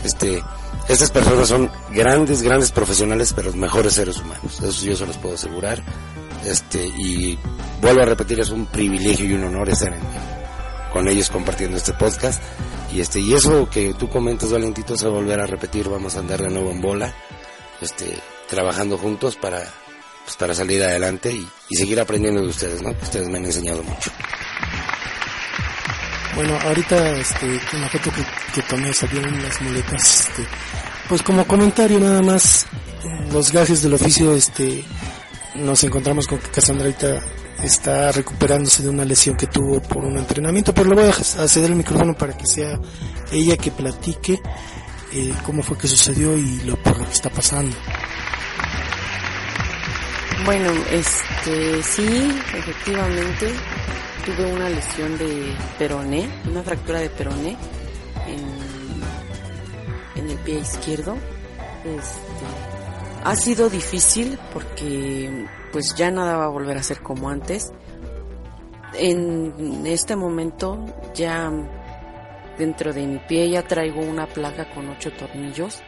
Este, 0.03 0.41
estas 0.87 1.11
personas 1.11 1.49
son 1.49 1.69
grandes, 1.93 2.41
grandes 2.41 2.71
profesionales, 2.71 3.33
pero 3.35 3.53
mejores 3.53 3.93
seres 3.93 4.17
humanos. 4.17 4.59
Eso 4.61 4.85
yo 4.85 4.95
se 4.95 5.05
los 5.05 5.17
puedo 5.17 5.35
asegurar. 5.35 5.83
Este, 6.45 6.85
y 6.85 7.37
vuelvo 7.81 8.01
a 8.01 8.05
repetir, 8.05 8.39
es 8.39 8.49
un 8.49 8.65
privilegio 8.65 9.25
y 9.25 9.33
un 9.33 9.43
honor 9.43 9.69
estar 9.69 9.93
en, 9.93 10.01
con 10.91 11.07
ellos 11.07 11.29
compartiendo 11.29 11.77
este 11.77 11.93
podcast. 11.93 12.41
Y 12.91 13.01
este, 13.01 13.19
y 13.19 13.33
eso 13.33 13.69
que 13.69 13.93
tú 13.93 14.09
comentas, 14.09 14.51
Valentito, 14.51 14.97
se 14.97 15.05
va 15.05 15.11
a 15.11 15.15
volver 15.15 15.39
a 15.39 15.45
repetir, 15.45 15.87
vamos 15.87 16.15
a 16.15 16.19
andar 16.19 16.41
de 16.41 16.49
nuevo 16.49 16.71
en 16.71 16.81
bola, 16.81 17.13
este, 17.81 18.17
trabajando 18.47 18.97
juntos 18.97 19.35
para, 19.35 19.59
pues, 20.25 20.35
para 20.37 20.55
salir 20.55 20.83
adelante 20.83 21.31
y, 21.31 21.75
seguir 21.75 21.99
aprendiendo 21.99 22.41
de 22.41 22.47
ustedes, 22.47 22.81
¿no? 22.81 22.89
Ustedes 22.89 23.29
me 23.29 23.37
han 23.37 23.45
enseñado 23.45 23.83
mucho. 23.83 24.11
Bueno, 26.35 26.57
ahorita, 26.63 27.11
este, 27.11 27.59
con 27.69 27.81
la 27.81 27.89
foto 27.89 28.11
que, 28.11 28.25
que 28.55 28.61
tomé 28.67 28.93
salieron 28.93 29.41
las 29.43 29.61
muletas, 29.61 30.27
este, 30.27 30.47
pues 31.07 31.21
como 31.21 31.45
comentario 31.45 31.99
nada 31.99 32.21
más, 32.21 32.65
los 33.31 33.51
gajes 33.51 33.83
del 33.83 33.93
oficio, 33.93 34.33
este, 34.33 34.83
nos 35.55 35.83
encontramos 35.83 36.27
con 36.27 36.39
que 36.39 36.49
Cassandra 36.49 36.85
ahorita 36.85 37.21
está 37.63 38.11
recuperándose 38.11 38.83
de 38.83 38.89
una 38.89 39.05
lesión 39.05 39.35
que 39.35 39.47
tuvo 39.47 39.81
por 39.81 40.05
un 40.05 40.17
entrenamiento, 40.17 40.73
pero 40.73 40.89
le 40.89 40.95
voy 40.95 41.09
a 41.09 41.47
ceder 41.47 41.69
el 41.69 41.75
micrófono 41.75 42.15
para 42.15 42.37
que 42.37 42.45
sea 42.45 42.79
ella 43.31 43.57
que 43.57 43.71
platique 43.71 44.41
eh, 45.11 45.33
cómo 45.43 45.63
fue 45.63 45.77
que 45.77 45.87
sucedió 45.87 46.37
y 46.37 46.61
lo 46.61 46.75
por 46.77 46.97
lo 46.97 47.05
que 47.05 47.13
está 47.13 47.29
pasando. 47.29 47.75
Bueno, 50.45 50.71
este 50.91 51.83
sí, 51.83 52.31
efectivamente 52.55 53.53
tuve 54.25 54.51
una 54.53 54.69
lesión 54.69 55.17
de 55.17 55.53
peroné, 55.77 56.29
una 56.49 56.63
fractura 56.63 56.99
de 56.99 57.09
peroné 57.09 57.57
en, 58.27 60.23
en 60.23 60.29
el 60.29 60.37
pie 60.37 60.59
izquierdo. 60.59 61.17
Este, 61.83 62.68
ha 63.23 63.35
sido 63.35 63.69
difícil 63.69 64.39
porque 64.53 65.45
pues 65.71 65.95
ya 65.95 66.11
nada 66.11 66.37
va 66.37 66.45
a 66.45 66.49
volver 66.49 66.77
a 66.77 66.83
ser 66.83 67.01
como 67.01 67.29
antes. 67.29 67.71
En 68.93 69.85
este 69.85 70.15
momento 70.15 70.85
ya 71.13 71.51
dentro 72.57 72.93
de 72.93 73.05
mi 73.05 73.19
pie 73.19 73.49
ya 73.49 73.63
traigo 73.63 74.01
una 74.01 74.27
placa 74.27 74.69
con 74.73 74.89
ocho 74.89 75.11
tornillos. 75.11 75.81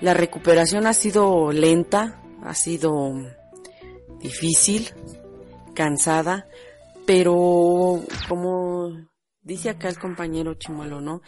La 0.00 0.14
recuperación 0.14 0.86
ha 0.86 0.92
sido 0.92 1.52
lenta, 1.52 2.20
ha 2.42 2.54
sido 2.54 3.14
difícil, 4.20 4.90
cansada, 5.74 6.46
pero 7.06 8.02
como 8.28 8.90
dice 9.40 9.70
acá 9.70 9.88
el 9.88 9.98
compañero 9.98 10.54
Chimuelo, 10.54 11.00
¿no? 11.00 11.22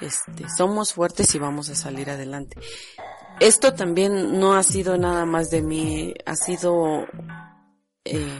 Este, 0.00 0.44
somos 0.56 0.94
fuertes 0.94 1.34
y 1.34 1.38
vamos 1.38 1.68
a 1.68 1.74
salir 1.74 2.10
adelante 2.10 2.56
esto 3.40 3.74
también 3.74 4.38
no 4.38 4.54
ha 4.54 4.62
sido 4.62 4.96
nada 4.96 5.24
más 5.26 5.50
de 5.50 5.62
mí, 5.62 6.14
ha 6.24 6.36
sido 6.36 7.06
eh, 8.04 8.38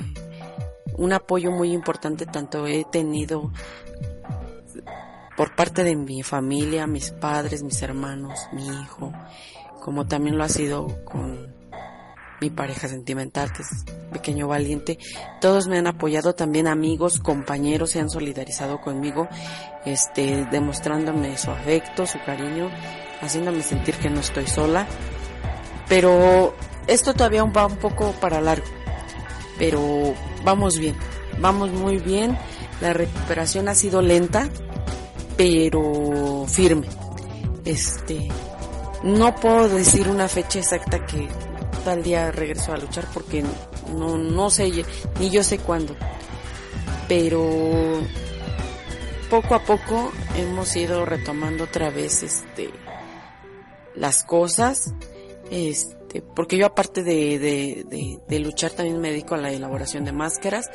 un 0.97 1.13
apoyo 1.13 1.51
muy 1.51 1.73
importante, 1.73 2.27
tanto 2.27 2.67
he 2.67 2.85
tenido 2.85 3.53
por 5.37 5.55
parte 5.55 5.83
de 5.85 5.97
mi 5.97 6.23
familia, 6.23 6.87
mis 6.87 7.11
padres, 7.11 7.63
mis 7.63 7.83
hermanos, 7.83 8.39
mi 8.53 8.67
hijo, 8.67 9.13
como 9.81 10.07
también 10.07 10.39
lo 10.39 10.45
ha 10.45 10.49
sido 10.49 11.05
con, 11.05 11.55
mi 12.41 12.51
pareja 12.51 12.89
sentimental, 12.89 13.53
que 13.53 13.63
es 13.63 13.85
pequeño 14.13 14.49
valiente. 14.49 14.99
Todos 15.41 15.67
me 15.67 15.79
han 15.79 15.87
apoyado, 15.87 16.35
también 16.35 16.67
amigos, 16.67 17.19
compañeros 17.19 17.91
se 17.91 18.01
han 18.01 18.11
solidarizado 18.11 18.81
conmigo, 18.81 19.29
este, 19.85 20.47
demostrándome 20.51 21.39
su 21.39 21.51
afecto, 21.51 22.07
su 22.07 22.19
cariño, 22.21 22.71
haciéndome 23.25 23.62
sentir 23.62 23.95
que 23.97 24.11
no 24.11 24.21
estoy 24.21 24.47
sola. 24.47 24.87
Pero 25.88 26.54
esto 26.87 27.14
todavía 27.14 27.45
va 27.45 27.66
un 27.66 27.76
poco 27.76 28.12
para 28.21 28.40
largo, 28.40 28.66
pero 29.59 30.14
vamos 30.45 30.78
bien, 30.78 30.97
vamos 31.38 31.71
muy 31.71 31.99
bien. 31.99 32.38
La 32.81 32.93
recuperación 32.93 33.69
ha 33.69 33.75
sido 33.75 34.02
lenta, 34.02 34.49
pero 35.37 36.45
firme. 36.49 36.88
Este, 37.64 38.28
no 39.02 39.35
puedo 39.37 39.69
decir 39.69 40.09
una 40.09 40.28
fecha 40.28 40.59
exacta 40.59 41.04
que 41.07 41.28
tal 41.85 42.02
día 42.02 42.31
regreso 42.31 42.73
a 42.73 42.78
luchar 42.78 43.07
porque 43.12 43.45
no, 43.97 44.16
no 44.16 44.50
sé, 44.50 44.71
ni 45.19 45.31
yo 45.31 45.43
sé 45.43 45.59
cuándo. 45.59 45.95
Pero 47.09 48.00
poco 49.31 49.54
a 49.54 49.61
poco 49.61 50.12
hemos 50.37 50.75
ido 50.76 51.04
retomando 51.04 51.64
otra 51.64 51.90
vez 51.90 52.23
este 52.23 52.71
las 53.95 54.25
cosas. 54.25 54.95
Este, 55.51 56.23
porque 56.23 56.57
yo 56.57 56.67
aparte 56.67 57.03
de, 57.03 57.39
de, 57.39 58.19
de, 58.27 58.39
luchar 58.39 58.71
también 58.71 59.01
me 59.01 59.11
dedico 59.11 59.35
a 59.35 59.39
la 59.39 59.53
elaboración 59.53 60.05
de 60.05 60.13
máscaras. 60.13 60.71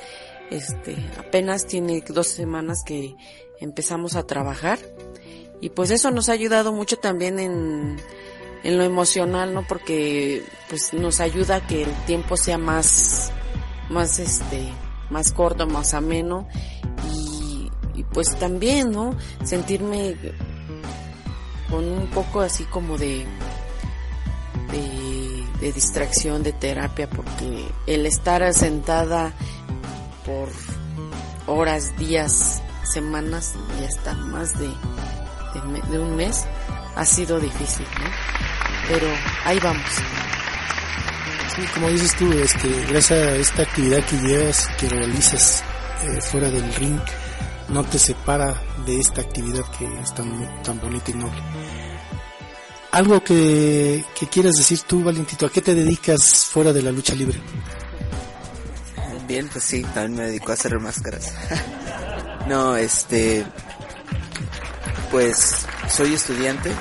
Este, 0.49 0.95
apenas 1.17 1.65
tiene 1.65 2.03
dos 2.07 2.27
semanas 2.27 2.83
que 2.85 3.15
empezamos 3.59 4.15
a 4.15 4.25
trabajar 4.25 4.79
y 5.61 5.69
pues 5.69 5.91
eso 5.91 6.11
nos 6.11 6.29
ha 6.29 6.33
ayudado 6.33 6.71
mucho 6.73 6.97
también 6.97 7.39
en, 7.39 7.97
en 8.63 8.77
lo 8.77 8.83
emocional, 8.83 9.53
¿no? 9.53 9.65
Porque 9.67 10.43
pues 10.69 10.93
nos 10.93 11.19
ayuda 11.19 11.57
a 11.57 11.67
que 11.67 11.83
el 11.83 11.93
tiempo 12.05 12.37
sea 12.37 12.57
más, 12.57 13.31
más 13.89 14.19
este, 14.19 14.69
más 15.09 15.31
corto, 15.31 15.67
más 15.67 15.93
ameno 15.93 16.47
y, 17.13 17.69
y 17.93 18.03
pues 18.03 18.35
también, 18.37 18.91
¿no? 18.91 19.15
Sentirme 19.43 20.15
con 21.69 21.85
un 21.85 22.07
poco 22.07 22.41
así 22.41 22.63
como 22.65 22.97
de, 22.97 23.25
de, 24.71 25.71
distracción, 25.71 26.43
de 26.43 26.53
terapia, 26.53 27.09
porque 27.09 27.67
el 27.85 28.05
estar 28.05 28.53
sentada 28.53 29.33
por 30.25 30.49
horas, 31.47 31.95
días, 31.97 32.61
semanas 32.83 33.55
y 33.79 33.85
hasta 33.85 34.13
más 34.13 34.57
de, 34.57 34.69
de, 35.91 35.99
un 35.99 36.15
mes 36.15 36.45
ha 36.95 37.05
sido 37.05 37.39
difícil, 37.39 37.85
¿no? 37.99 38.09
Pero 38.87 39.07
ahí 39.45 39.59
vamos. 39.59 39.91
Sí, 41.55 41.61
como 41.73 41.89
dices 41.89 42.15
tú, 42.15 42.31
es 42.33 42.53
que 42.53 42.85
gracias 42.87 43.19
a 43.19 43.35
esta 43.35 43.61
actividad 43.63 44.03
que 44.05 44.17
llevas, 44.17 44.67
que 44.79 44.89
realizas 44.89 45.63
eh, 46.03 46.21
fuera 46.21 46.49
del 46.49 46.73
ring, 46.75 46.99
no 47.71 47.83
te 47.83 47.99
separa 47.99 48.61
de 48.85 48.99
esta 48.99 49.21
actividad 49.21 49.63
que 49.77 49.85
es 49.99 50.13
tan, 50.13 50.63
tan 50.63 50.79
bonita 50.79 51.11
y 51.11 51.13
noble. 51.15 51.41
Algo 52.91 53.23
que, 53.23 54.03
que 54.19 54.27
quieras 54.27 54.55
decir 54.55 54.79
tú, 54.81 55.03
Valentito, 55.03 55.45
¿a 55.45 55.51
qué 55.51 55.61
te 55.61 55.75
dedicas 55.75 56.45
fuera 56.45 56.73
de 56.73 56.81
la 56.81 56.91
lucha 56.91 57.13
libre? 57.13 57.39
Bien, 59.27 59.47
pues 59.47 59.63
sí, 59.63 59.83
también 59.93 60.15
me 60.15 60.23
dedico 60.23 60.49
a 60.49 60.55
hacer 60.55 60.79
máscaras. 60.79 61.33
no, 62.47 62.75
este, 62.75 63.45
pues 65.11 65.67
soy 65.87 66.15
estudiante, 66.15 66.71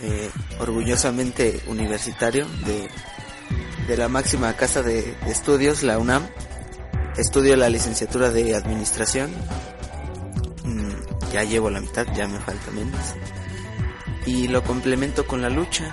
eh, 0.00 0.30
orgullosamente 0.60 1.60
universitario 1.66 2.46
de, 2.66 2.88
de 3.86 3.96
la 3.96 4.08
máxima 4.08 4.54
casa 4.54 4.82
de, 4.82 5.16
estudios, 5.26 5.82
la 5.82 5.98
UNAM. 5.98 6.26
Estudio 7.16 7.56
la 7.56 7.68
licenciatura 7.68 8.30
de 8.30 8.54
administración. 8.54 9.32
Ya 11.32 11.44
llevo 11.44 11.70
la 11.70 11.80
mitad, 11.80 12.06
ya 12.14 12.28
me 12.28 12.38
falta 12.38 12.70
menos. 12.70 13.00
Y 14.26 14.48
lo 14.48 14.62
complemento 14.62 15.26
con 15.26 15.42
la 15.42 15.48
lucha. 15.48 15.92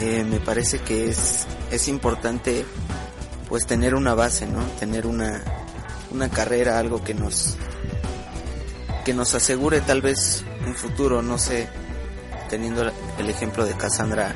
Eh, 0.00 0.24
me 0.24 0.40
parece 0.40 0.80
que 0.80 1.08
es, 1.08 1.46
es 1.70 1.88
importante 1.88 2.64
pues 3.48 3.66
tener 3.66 3.94
una 3.94 4.14
base, 4.14 4.46
¿no? 4.46 4.64
Tener 4.80 5.06
una, 5.06 5.42
una 6.10 6.28
carrera, 6.28 6.78
algo 6.78 7.04
que 7.04 7.14
nos, 7.14 7.56
que 9.04 9.14
nos 9.14 9.34
asegure 9.34 9.80
tal 9.80 10.02
vez 10.02 10.44
un 10.66 10.74
futuro, 10.74 11.22
no 11.22 11.38
sé, 11.38 11.68
teniendo 12.48 12.82
el 13.18 13.30
ejemplo 13.30 13.64
de 13.64 13.74
Cassandra, 13.74 14.34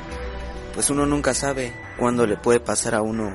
pues 0.73 0.89
uno 0.89 1.05
nunca 1.05 1.33
sabe 1.33 1.73
cuándo 1.97 2.25
le 2.25 2.37
puede 2.37 2.59
pasar 2.59 2.95
a 2.95 3.01
uno 3.01 3.33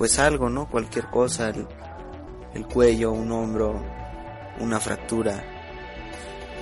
pues 0.00 0.18
algo, 0.18 0.48
¿no? 0.48 0.66
Cualquier 0.66 1.06
cosa, 1.08 1.50
el, 1.50 2.66
cuello, 2.66 3.12
un 3.12 3.30
hombro, 3.32 3.82
una 4.58 4.80
fractura 4.80 5.59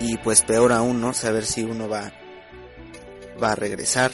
y 0.01 0.17
pues 0.19 0.43
peor 0.43 0.73
aún, 0.73 1.01
¿no? 1.01 1.13
Saber 1.15 1.45
si 1.45 1.65
uno 1.65 1.89
va 1.89 2.13
va 3.43 3.53
a 3.53 3.57
regresar. 3.57 4.13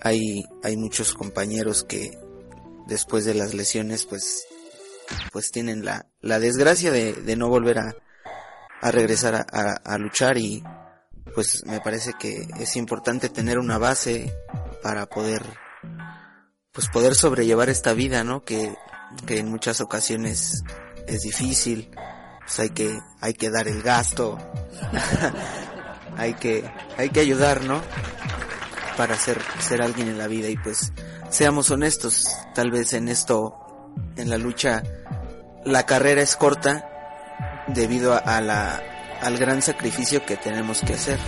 Hay 0.00 0.44
hay 0.62 0.76
muchos 0.76 1.14
compañeros 1.14 1.84
que 1.84 2.18
después 2.86 3.24
de 3.24 3.34
las 3.34 3.54
lesiones 3.54 4.04
pues 4.04 4.44
pues 5.32 5.50
tienen 5.50 5.84
la, 5.84 6.06
la 6.20 6.38
desgracia 6.38 6.90
de, 6.90 7.12
de 7.12 7.36
no 7.36 7.48
volver 7.48 7.78
a, 7.78 7.94
a 8.80 8.90
regresar 8.90 9.34
a, 9.34 9.72
a, 9.72 9.98
luchar 9.98 10.38
y 10.38 10.62
pues 11.34 11.64
me 11.66 11.80
parece 11.80 12.12
que 12.18 12.46
es 12.58 12.76
importante 12.76 13.28
tener 13.28 13.58
una 13.58 13.78
base 13.78 14.32
para 14.82 15.06
poder 15.06 15.42
pues 16.72 16.88
poder 16.88 17.14
sobrellevar 17.14 17.68
esta 17.68 17.92
vida, 17.92 18.24
¿no? 18.24 18.42
Que, 18.44 18.74
que 19.26 19.38
en 19.38 19.48
muchas 19.48 19.80
ocasiones 19.80 20.62
es 21.06 21.20
difícil, 21.22 21.90
pues 22.44 22.60
hay 22.60 22.70
que, 22.70 23.00
hay 23.20 23.34
que 23.34 23.50
dar 23.50 23.68
el 23.68 23.82
gasto, 23.82 24.38
hay 26.16 26.34
que, 26.34 26.70
hay 26.96 27.10
que 27.10 27.20
ayudar, 27.20 27.64
¿no? 27.64 27.80
Para 28.96 29.16
ser, 29.16 29.40
ser 29.60 29.82
alguien 29.82 30.08
en 30.08 30.18
la 30.18 30.28
vida 30.28 30.48
y 30.48 30.56
pues 30.56 30.92
seamos 31.30 31.70
honestos, 31.70 32.28
tal 32.54 32.70
vez 32.70 32.92
en 32.92 33.08
esto, 33.08 33.92
en 34.16 34.30
la 34.30 34.38
lucha, 34.38 34.82
la 35.64 35.86
carrera 35.86 36.22
es 36.22 36.36
corta 36.36 36.90
debido 37.68 38.14
a, 38.14 38.40
la, 38.40 38.82
al 39.20 39.38
gran 39.38 39.62
sacrificio 39.62 40.24
que 40.24 40.36
tenemos 40.36 40.80
que 40.80 40.94
hacer. 40.94 41.18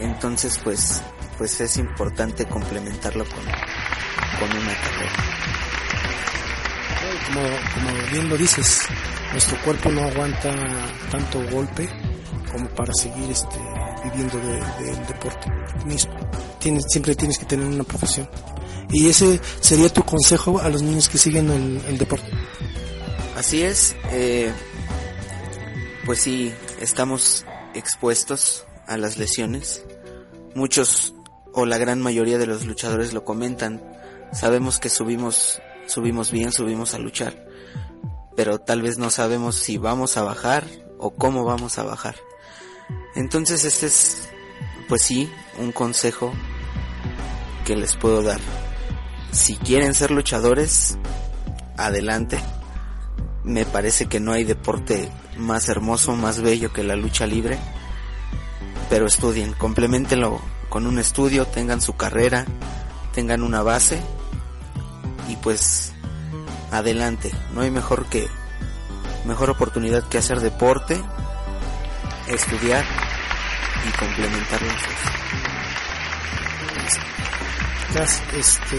Entonces, 0.00 0.60
pues, 0.62 1.02
pues 1.38 1.60
es 1.60 1.76
importante 1.76 2.46
complementarlo 2.46 3.24
con, 3.24 3.44
con 3.44 4.58
una 4.58 4.74
carrera. 4.74 5.63
Como, 7.26 8.10
bien 8.12 8.28
lo 8.28 8.36
dices, 8.36 8.82
nuestro 9.32 9.60
cuerpo 9.62 9.90
no 9.90 10.02
aguanta 10.02 10.54
tanto 11.10 11.42
golpe 11.50 11.88
como 12.52 12.68
para 12.70 12.92
seguir 12.94 13.30
este, 13.30 13.56
viviendo 14.04 14.38
del 14.38 15.06
deporte 15.06 15.50
mismo. 15.86 16.14
Siempre 16.88 17.14
tienes 17.14 17.38
que 17.38 17.46
tener 17.46 17.66
una 17.66 17.84
profesión. 17.84 18.28
Y 18.90 19.08
ese 19.08 19.40
sería 19.60 19.88
tu 19.88 20.02
consejo 20.02 20.60
a 20.60 20.68
los 20.68 20.82
niños 20.82 21.08
que 21.08 21.18
siguen 21.18 21.50
el, 21.50 21.80
el 21.88 21.98
deporte. 21.98 22.30
Así 23.36 23.62
es. 23.62 23.96
Eh, 24.12 24.52
pues 26.06 26.20
sí, 26.20 26.52
estamos 26.80 27.44
expuestos 27.74 28.66
a 28.86 28.96
las 28.96 29.16
lesiones. 29.16 29.84
Muchos 30.54 31.14
o 31.52 31.66
la 31.66 31.78
gran 31.78 32.00
mayoría 32.00 32.38
de 32.38 32.46
los 32.46 32.66
luchadores 32.66 33.12
lo 33.12 33.24
comentan. 33.24 33.82
Sabemos 34.32 34.78
que 34.78 34.88
subimos, 34.88 35.60
subimos 35.86 36.30
bien, 36.30 36.52
subimos 36.52 36.94
a 36.94 36.98
luchar, 36.98 37.46
pero 38.36 38.58
tal 38.58 38.82
vez 38.82 38.98
no 38.98 39.10
sabemos 39.10 39.56
si 39.56 39.78
vamos 39.78 40.16
a 40.16 40.22
bajar 40.22 40.64
o 40.98 41.14
cómo 41.14 41.44
vamos 41.44 41.78
a 41.78 41.84
bajar. 41.84 42.16
Entonces 43.14 43.64
este 43.64 43.86
es, 43.86 44.28
pues 44.88 45.02
sí, 45.02 45.30
un 45.58 45.72
consejo 45.72 46.32
que 47.64 47.76
les 47.76 47.96
puedo 47.96 48.22
dar. 48.22 48.40
Si 49.32 49.56
quieren 49.56 49.94
ser 49.94 50.10
luchadores, 50.10 50.98
adelante. 51.76 52.38
Me 53.42 53.64
parece 53.64 54.06
que 54.06 54.20
no 54.20 54.32
hay 54.32 54.44
deporte 54.44 55.10
más 55.36 55.68
hermoso, 55.68 56.14
más 56.16 56.40
bello 56.40 56.72
que 56.72 56.82
la 56.82 56.96
lucha 56.96 57.26
libre. 57.26 57.58
Pero 58.90 59.06
estudien, 59.06 59.52
complementenlo 59.52 60.40
con 60.68 60.86
un 60.86 60.98
estudio, 60.98 61.46
tengan 61.46 61.80
su 61.80 61.96
carrera, 61.96 62.46
tengan 63.12 63.42
una 63.42 63.62
base 63.62 64.00
y 65.28 65.36
pues 65.36 65.92
adelante. 66.70 67.30
No 67.52 67.62
hay 67.62 67.70
mejor 67.70 68.06
que 68.06 68.28
mejor 69.24 69.50
oportunidad 69.50 70.02
que 70.08 70.18
hacer 70.18 70.40
deporte, 70.40 71.00
estudiar 72.28 72.84
y 73.86 73.98
complementar 73.98 74.60
las 74.62 74.82
Este, 78.36 78.76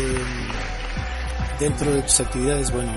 dentro 1.59 1.91
de 1.93 2.01
tus 2.01 2.19
actividades, 2.19 2.71
bueno, 2.71 2.91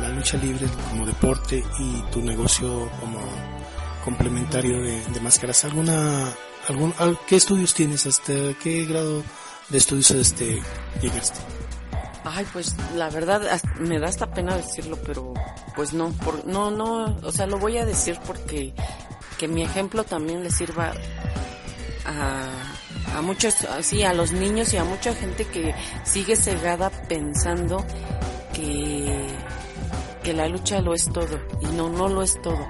la, 0.00 0.08
lucha 0.08 0.36
libre 0.36 0.66
como 0.90 1.06
deporte 1.06 1.64
y 1.78 2.02
tu 2.10 2.20
negocio 2.22 2.88
como 3.00 3.20
complementario 4.04 4.80
de, 4.80 5.20
máscaras. 5.20 5.64
¿Alguna, 5.64 6.32
algún, 6.68 6.94
¿Qué 7.26 7.36
estudios 7.36 7.74
tienes? 7.74 8.06
¿Hasta 8.06 8.32
qué 8.62 8.84
grado 8.84 9.22
de 9.68 9.78
estudios 9.78 10.10
este, 10.12 10.62
llegaste? 11.00 11.40
Ay, 12.24 12.46
pues 12.52 12.74
la 12.94 13.10
verdad 13.10 13.42
me 13.78 13.98
da 13.98 14.08
hasta 14.08 14.30
pena 14.32 14.56
decirlo, 14.56 14.98
pero 15.04 15.34
pues 15.76 15.92
no, 15.92 16.10
por, 16.10 16.46
no, 16.46 16.70
no, 16.70 17.16
o 17.22 17.32
sea, 17.32 17.46
lo 17.46 17.58
voy 17.58 17.76
a 17.78 17.84
decir 17.84 18.18
porque 18.26 18.72
que 19.38 19.48
mi 19.48 19.62
ejemplo 19.62 20.04
también 20.04 20.42
le 20.42 20.50
sirva 20.50 20.92
a, 22.06 23.18
a 23.18 23.22
muchos, 23.22 23.64
así, 23.64 24.02
a 24.02 24.12
los 24.14 24.32
niños 24.32 24.72
y 24.72 24.76
a 24.76 24.84
mucha 24.84 25.14
gente 25.14 25.44
que 25.46 25.74
sigue 26.04 26.36
cegada 26.36 26.90
pensando 26.90 27.84
que, 28.52 29.26
que 30.22 30.32
la 30.32 30.48
lucha 30.48 30.80
lo 30.80 30.94
es 30.94 31.04
todo 31.12 31.38
y 31.60 31.66
no, 31.66 31.88
no 31.88 32.08
lo 32.08 32.22
es 32.22 32.40
todo. 32.42 32.66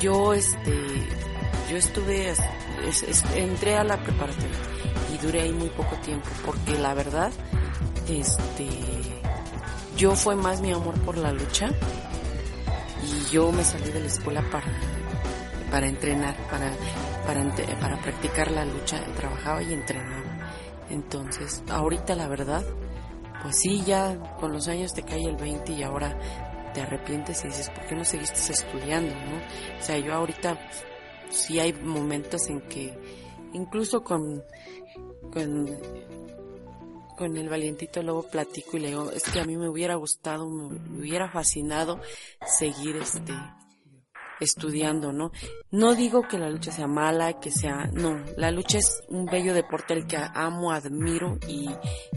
Yo, 0.00 0.32
este, 0.32 1.08
yo 1.70 1.76
estuve, 1.76 2.32
entré 3.34 3.76
a 3.76 3.84
la 3.84 4.02
preparatoria 4.02 4.58
y 5.12 5.18
duré 5.18 5.42
ahí 5.42 5.52
muy 5.52 5.68
poco 5.70 5.96
tiempo 5.96 6.28
porque 6.44 6.78
la 6.78 6.94
verdad, 6.94 7.32
este, 8.08 8.68
yo 9.96 10.14
fue 10.14 10.36
más 10.36 10.60
mi 10.60 10.72
amor 10.72 10.98
por 11.00 11.16
la 11.18 11.32
lucha 11.32 11.70
y 13.02 13.32
yo 13.32 13.50
me 13.52 13.64
salí 13.64 13.90
de 13.90 14.00
la 14.00 14.06
escuela 14.06 14.42
para 14.50 14.66
para 15.70 15.86
entrenar, 15.86 16.36
para, 16.50 16.72
para, 17.26 17.44
para 17.80 18.02
practicar 18.02 18.50
la 18.50 18.64
lucha, 18.64 19.00
trabajaba 19.16 19.62
y 19.62 19.72
entrenaba. 19.72 20.24
Entonces, 20.90 21.62
ahorita 21.68 22.16
la 22.16 22.28
verdad, 22.28 22.64
pues 23.42 23.56
sí, 23.56 23.82
ya 23.86 24.18
con 24.38 24.52
los 24.52 24.68
años 24.68 24.92
te 24.92 25.02
cae 25.02 25.22
el 25.22 25.36
20 25.36 25.72
y 25.72 25.82
ahora 25.82 26.18
te 26.74 26.82
arrepientes 26.82 27.44
y 27.44 27.48
dices, 27.48 27.70
¿por 27.70 27.86
qué 27.86 27.94
no 27.94 28.04
seguiste 28.04 28.52
estudiando? 28.52 29.14
¿no? 29.14 29.78
O 29.78 29.82
sea, 29.82 29.98
yo 29.98 30.12
ahorita 30.12 30.58
sí 31.30 31.60
hay 31.60 31.72
momentos 31.72 32.48
en 32.48 32.60
que, 32.62 32.98
incluso 33.52 34.02
con, 34.02 34.42
con, 35.32 35.68
con 37.20 37.36
el 37.36 37.50
valientito 37.50 38.02
lobo 38.02 38.22
platico 38.22 38.78
y 38.78 38.80
le 38.80 38.88
digo, 38.88 39.10
es 39.10 39.24
que 39.24 39.40
a 39.40 39.44
mí 39.44 39.54
me 39.54 39.68
hubiera 39.68 39.94
gustado, 39.96 40.48
me 40.48 41.00
hubiera 41.00 41.30
fascinado 41.30 42.00
seguir 42.46 42.96
este, 42.96 43.34
estudiando, 44.40 45.12
¿no? 45.12 45.30
No 45.70 45.94
digo 45.94 46.26
que 46.26 46.38
la 46.38 46.48
lucha 46.48 46.72
sea 46.72 46.86
mala, 46.86 47.38
que 47.38 47.50
sea, 47.50 47.90
no, 47.92 48.24
la 48.38 48.50
lucha 48.50 48.78
es 48.78 49.02
un 49.08 49.26
bello 49.26 49.52
deporte 49.52 49.92
al 49.92 50.06
que 50.06 50.16
amo, 50.16 50.72
admiro 50.72 51.38
y, 51.46 51.68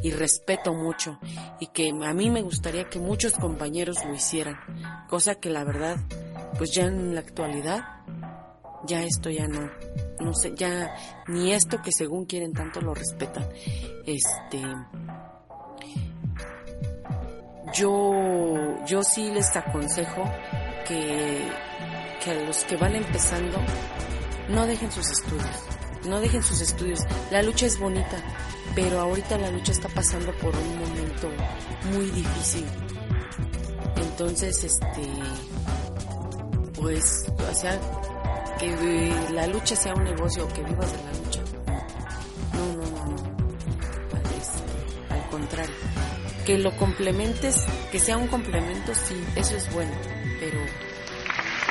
y 0.02 0.12
respeto 0.12 0.74
mucho 0.74 1.20
y 1.60 1.68
que 1.68 1.90
a 1.90 2.14
mí 2.14 2.30
me 2.30 2.42
gustaría 2.42 2.90
que 2.90 3.00
muchos 3.00 3.34
compañeros 3.34 4.06
lo 4.06 4.16
hicieran, 4.16 4.56
cosa 5.10 5.36
que 5.36 5.50
la 5.50 5.66
verdad, 5.66 5.98
pues 6.58 6.72
ya 6.74 6.86
en 6.86 7.14
la 7.14 7.20
actualidad, 7.20 7.84
ya 8.86 9.04
esto 9.04 9.30
ya 9.30 9.48
no, 9.48 9.70
no 10.20 10.34
sé, 10.34 10.54
ya 10.56 10.96
ni 11.28 11.54
esto 11.54 11.82
que 11.82 11.92
según 11.92 12.26
quieren 12.26 12.54
tanto 12.54 12.82
lo 12.82 12.94
respetan. 12.94 13.48
Este, 14.06 14.62
yo, 17.74 18.86
yo 18.86 19.04
sí 19.04 19.32
les 19.32 19.56
aconsejo 19.56 20.24
que 20.88 21.50
que 22.24 22.32
a 22.32 22.36
los 22.36 22.64
que 22.64 22.78
van 22.78 22.96
empezando 22.96 23.58
no 24.50 24.66
dejen 24.66 24.92
sus 24.92 25.10
estudios, 25.10 25.64
no 26.08 26.20
dejen 26.20 26.44
sus 26.44 26.62
estudios. 26.62 27.00
La 27.32 27.44
lucha 27.44 27.66
es 27.66 27.80
bonita, 27.80 28.18
pero 28.76 29.00
ahorita 29.00 29.38
la 29.38 29.52
lucha 29.52 29.72
está 29.72 29.90
pasando 29.90 30.32
por 30.38 30.56
un 30.56 30.80
momento 30.80 31.30
muy 31.94 32.06
difícil. 32.12 32.66
Entonces, 33.96 34.64
este, 34.64 35.10
pues, 36.80 37.26
o 37.52 37.56
sea, 37.56 37.80
que 38.68 39.34
la 39.34 39.48
lucha 39.48 39.76
sea 39.76 39.94
un 39.94 40.04
negocio, 40.04 40.48
que 40.50 40.64
vivas 40.64 40.92
de 40.92 40.98
la 41.04 41.14
lucha. 41.14 41.42
No, 42.54 42.66
no, 42.68 42.84
no, 42.92 43.06
no. 43.06 43.18
Al, 45.10 45.20
al 45.20 45.30
contrario. 45.30 45.76
Que 46.46 46.58
lo 46.58 46.76
complementes, 46.78 47.58
que 47.92 48.00
sea 48.00 48.18
un 48.18 48.28
complemento, 48.28 48.94
sí, 48.94 49.24
eso 49.36 49.56
es 49.56 49.74
bueno, 49.74 49.94
pero 50.40 50.60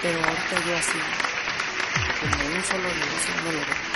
pero 0.03 0.19
ahorita 0.19 0.67
yo 0.67 0.77
así, 0.77 0.99
como 2.21 2.57
un 2.57 2.65
solo 2.65 2.83
negocio, 2.83 3.35
no 3.45 3.53
lo 3.53 3.59
veo. 3.59 3.93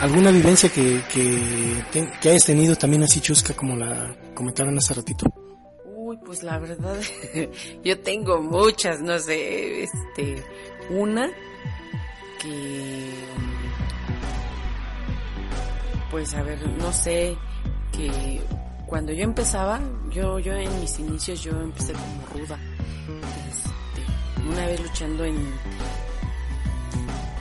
¿Alguna 0.00 0.30
vivencia 0.30 0.68
que, 0.68 1.00
que, 1.10 2.08
que 2.20 2.28
hayas 2.28 2.44
tenido 2.44 2.76
también 2.76 3.02
así 3.02 3.20
chusca 3.20 3.54
como 3.54 3.74
la 3.74 4.14
comentaron 4.34 4.76
hace 4.76 4.94
ratito? 4.94 5.26
Uy, 5.86 6.18
pues 6.24 6.42
la 6.42 6.58
verdad, 6.58 7.00
yo 7.84 8.00
tengo 8.00 8.42
muchas, 8.42 9.00
no 9.00 9.18
sé, 9.18 9.84
este, 9.84 10.44
una 10.90 11.28
que, 12.40 13.12
pues 16.10 16.34
a 16.34 16.42
ver, 16.42 16.66
no 16.78 16.92
sé, 16.92 17.36
que 17.92 18.40
cuando 18.86 19.12
yo 19.12 19.24
empezaba, 19.24 19.80
yo, 20.10 20.38
yo 20.38 20.54
en 20.54 20.80
mis 20.80 20.98
inicios 20.98 21.42
yo 21.42 21.52
empecé 21.60 21.92
como 21.92 22.26
ruda. 22.32 22.58
Una 24.48 24.66
vez 24.66 24.80
luchando 24.80 25.24
en 25.24 25.36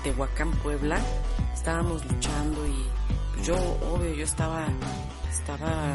Tehuacán, 0.03 0.51
Puebla, 0.63 0.99
estábamos 1.53 2.03
luchando 2.05 2.67
y 2.67 3.43
yo, 3.43 3.55
obvio, 3.93 4.13
yo 4.13 4.23
estaba, 4.25 4.67
estaba 5.31 5.93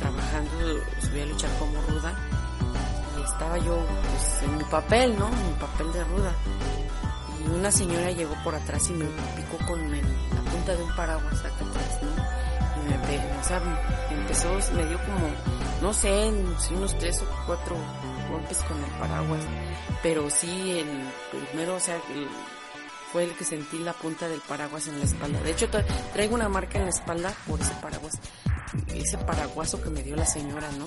trabajando, 0.00 0.80
subí 1.00 1.20
a 1.20 1.26
luchar 1.26 1.50
como 1.58 1.80
ruda 1.82 2.35
estaba 3.26 3.58
yo 3.58 3.76
pues, 3.76 4.42
en 4.42 4.56
mi 4.56 4.64
papel, 4.64 5.18
¿no? 5.18 5.28
En 5.28 5.46
mi 5.46 5.54
papel 5.54 5.92
de 5.92 6.04
ruda. 6.04 6.32
Y 7.44 7.50
una 7.50 7.70
señora 7.70 8.10
llegó 8.10 8.34
por 8.42 8.54
atrás 8.54 8.88
y 8.88 8.92
me 8.92 9.04
picó 9.36 9.58
con 9.66 9.90
la 9.90 10.50
punta 10.50 10.74
de 10.74 10.82
un 10.82 10.96
paraguas 10.96 11.40
acá 11.40 11.64
¿no? 12.02 12.46
Y 12.76 12.88
me, 12.88 13.38
o 13.40 13.44
sea, 13.44 13.60
empezó, 14.10 14.48
me 14.74 14.86
dio 14.86 14.98
como, 14.98 15.28
no 15.82 15.92
sé, 15.92 16.32
unos 16.70 16.96
tres 16.98 17.20
o 17.22 17.26
cuatro 17.46 17.76
golpes 18.30 18.58
con 18.62 18.82
el 18.82 18.90
paraguas, 18.98 19.42
pero 20.02 20.28
sí 20.30 20.80
el 20.80 21.10
primero, 21.50 21.76
o 21.76 21.80
sea, 21.80 21.98
fue 23.12 23.24
el 23.24 23.32
que 23.36 23.44
sentí 23.44 23.78
la 23.78 23.92
punta 23.92 24.28
del 24.28 24.40
paraguas 24.40 24.88
en 24.88 24.98
la 24.98 25.04
espalda. 25.04 25.40
De 25.40 25.50
hecho, 25.50 25.68
traigo 26.12 26.34
una 26.34 26.48
marca 26.48 26.78
en 26.78 26.84
la 26.84 26.90
espalda 26.90 27.32
por 27.46 27.60
ese 27.60 27.74
paraguas, 27.82 28.18
ese 28.94 29.18
paraguaso 29.18 29.82
que 29.82 29.90
me 29.90 30.02
dio 30.02 30.16
la 30.16 30.26
señora, 30.26 30.68
¿no? 30.72 30.86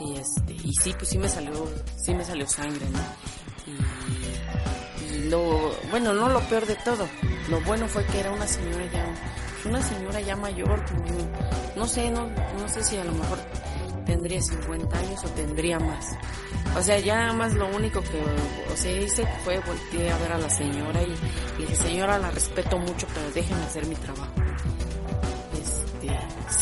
Y 0.00 0.16
este, 0.16 0.52
y 0.52 0.72
sí, 0.82 0.94
pues 0.98 1.08
sí 1.08 1.18
me 1.18 1.28
salió, 1.28 1.52
sí 1.96 2.14
me 2.14 2.24
salió 2.24 2.46
sangre, 2.46 2.86
¿no? 2.90 2.98
Y, 3.66 5.28
lo, 5.28 5.72
bueno, 5.90 6.12
no 6.12 6.28
lo 6.28 6.40
peor 6.40 6.66
de 6.66 6.74
todo, 6.76 7.08
lo 7.48 7.60
bueno 7.62 7.88
fue 7.88 8.04
que 8.06 8.20
era 8.20 8.30
una 8.30 8.46
señora 8.46 8.84
ya, 8.92 9.14
una 9.64 9.80
señora 9.80 10.20
ya 10.20 10.36
mayor, 10.36 10.84
no 11.76 11.86
sé, 11.86 12.10
no, 12.10 12.28
no 12.28 12.68
sé 12.68 12.82
si 12.82 12.96
a 12.96 13.04
lo 13.04 13.12
mejor 13.12 13.38
tendría 14.04 14.42
50 14.42 14.98
años 14.98 15.24
o 15.24 15.28
tendría 15.30 15.78
más. 15.78 16.06
O 16.76 16.82
sea, 16.82 16.98
ya 16.98 17.32
más 17.32 17.54
lo 17.54 17.68
único 17.68 18.00
que, 18.02 18.20
o 18.72 18.76
sea, 18.76 18.92
hice 18.92 19.26
fue 19.44 19.60
voltear 19.60 20.12
a 20.12 20.18
ver 20.18 20.32
a 20.32 20.38
la 20.38 20.50
señora 20.50 21.02
y, 21.02 21.14
y 21.58 21.62
dije, 21.62 21.76
señora, 21.76 22.18
la 22.18 22.30
respeto 22.30 22.78
mucho, 22.78 23.06
pero 23.14 23.30
déjenme 23.30 23.62
hacer 23.64 23.86
mi 23.86 23.94
trabajo. 23.94 24.32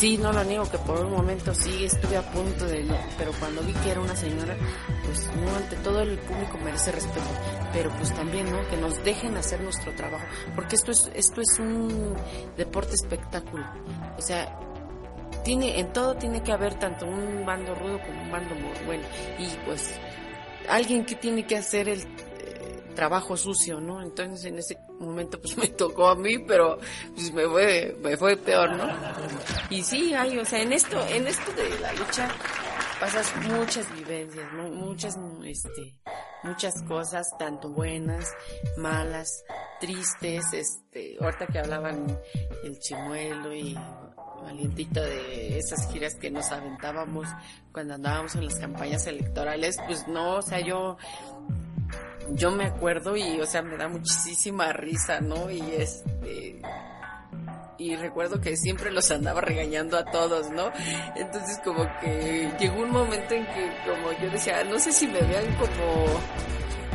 Sí, 0.03 0.19
no 0.19 0.33
lo 0.33 0.43
niego 0.43 0.69
que 0.69 0.79
por 0.79 1.05
un 1.05 1.13
momento 1.13 1.55
sí 1.55 1.85
estuve 1.85 2.17
a 2.17 2.29
punto 2.29 2.67
de 2.67 2.83
no, 2.83 2.99
pero 3.17 3.31
cuando 3.39 3.63
vi 3.63 3.73
que 3.73 3.93
era 3.93 4.01
una 4.01 4.17
señora, 4.17 4.57
pues 5.05 5.31
no, 5.37 5.55
ante 5.55 5.77
todo 5.77 6.01
el 6.01 6.19
público 6.19 6.59
merece 6.59 6.91
respeto, 6.91 7.29
pero 7.73 7.89
pues 7.91 8.13
también, 8.13 8.51
¿no? 8.51 8.67
Que 8.67 8.79
nos 8.79 9.05
dejen 9.05 9.37
hacer 9.37 9.61
nuestro 9.61 9.95
trabajo, 9.95 10.25
porque 10.57 10.75
esto 10.75 10.91
es, 10.91 11.09
esto 11.15 11.41
es 11.41 11.57
un 11.61 12.17
deporte 12.57 12.95
espectáculo. 12.95 13.65
O 14.19 14.21
sea, 14.21 14.59
tiene, 15.45 15.79
en 15.79 15.93
todo 15.93 16.17
tiene 16.17 16.43
que 16.43 16.51
haber 16.51 16.75
tanto 16.81 17.07
un 17.07 17.47
bando 17.47 17.73
rudo 17.77 18.01
como 18.01 18.23
un 18.23 18.33
bando 18.33 18.57
bueno. 18.85 19.05
Y 19.39 19.47
pues 19.65 19.89
alguien 20.69 21.05
que 21.05 21.15
tiene 21.15 21.47
que 21.47 21.59
hacer 21.59 21.89
el 21.89 22.01
eh, 22.01 22.83
trabajo 22.97 23.37
sucio, 23.37 23.81
¿no? 23.81 24.03
Entonces 24.03 24.47
en 24.47 24.59
ese 24.59 24.81
momento 25.03 25.41
pues 25.41 25.57
me 25.59 25.69
tocó 25.69 26.09
a 26.09 26.15
mí, 26.15 26.39
pero 26.39 26.79
pues 27.15 27.33
me 27.33 27.47
fue, 27.47 27.97
me 28.03 28.17
fue 28.17 28.37
peor, 28.37 28.77
¿no? 28.77 28.87
Y 29.71 29.83
sí, 29.83 30.15
hay, 30.15 30.39
o 30.39 30.45
sea, 30.45 30.61
en 30.61 30.73
esto, 30.73 31.05
en 31.09 31.27
esto 31.27 31.53
de 31.53 31.79
la 31.81 31.93
lucha 31.93 32.29
pasas 33.03 33.35
muchas 33.49 33.93
vivencias, 33.97 34.53
¿no? 34.53 34.63
muchas, 34.69 35.19
este, 35.45 35.97
muchas 36.45 36.83
cosas, 36.85 37.27
tanto 37.37 37.69
buenas, 37.71 38.33
malas, 38.77 39.43
tristes, 39.81 40.45
este, 40.53 41.17
ahorita 41.21 41.49
que 41.49 41.59
hablaban 41.59 42.17
el 42.63 42.79
chimuelo 42.79 43.53
y 43.53 43.77
valientito 44.43 45.01
de 45.01 45.59
esas 45.59 45.91
giras 45.93 46.15
que 46.15 46.31
nos 46.31 46.53
aventábamos 46.53 47.27
cuando 47.73 47.95
andábamos 47.95 48.37
en 48.37 48.45
las 48.45 48.59
campañas 48.61 49.07
electorales, 49.09 49.79
pues 49.87 50.07
no, 50.07 50.37
o 50.37 50.43
sea, 50.43 50.61
yo 50.61 50.97
yo 52.31 52.51
me 52.51 52.65
acuerdo 52.65 53.17
y 53.17 53.41
o 53.41 53.47
sea, 53.47 53.63
me 53.63 53.77
da 53.77 53.89
muchísima 53.89 54.73
risa, 54.73 55.21
¿no? 55.21 55.51
Y 55.51 55.61
este 55.77 56.61
y 57.79 57.97
recuerdo 57.97 58.41
que 58.41 58.57
siempre 58.57 58.93
los 58.93 59.11
andaba 59.11 59.41
regañando 59.41 59.99
a 59.99 60.05
todos, 60.05 60.51
¿no? 60.51 60.71
Entonces 61.17 61.61
como 61.65 61.85
que 62.01 62.53
llegó 62.59 62.83
un 62.83 62.91
momento 62.91 63.35
en 63.35 63.45
que 63.47 63.73
como 63.85 64.13
yo 64.21 64.31
decía, 64.31 64.63
no 64.65 64.79
sé 64.79 64.93
si 64.93 65.07
me 65.09 65.21
vean 65.21 65.47
como 65.57 66.07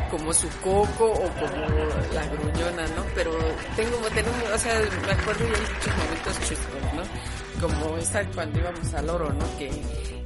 como 0.10 0.32
su 0.32 0.48
coco 0.62 1.12
o 1.12 1.30
como 1.34 1.66
la 2.14 2.26
gruñona, 2.28 2.88
¿no? 2.96 3.04
Pero 3.14 3.32
tengo, 3.76 3.98
tengo, 4.16 4.30
o 4.54 4.58
sea, 4.58 4.80
me 5.06 5.12
acuerdo 5.12 5.44
en 5.44 5.50
muchos 5.50 5.98
momentos 5.98 6.40
chuscos, 6.48 6.94
¿no? 6.96 7.04
como 7.60 7.98
esa 7.98 8.26
cuando 8.34 8.60
íbamos 8.60 8.94
al 8.94 9.10
oro, 9.10 9.34
¿no? 9.34 9.58
Que, 9.58 9.72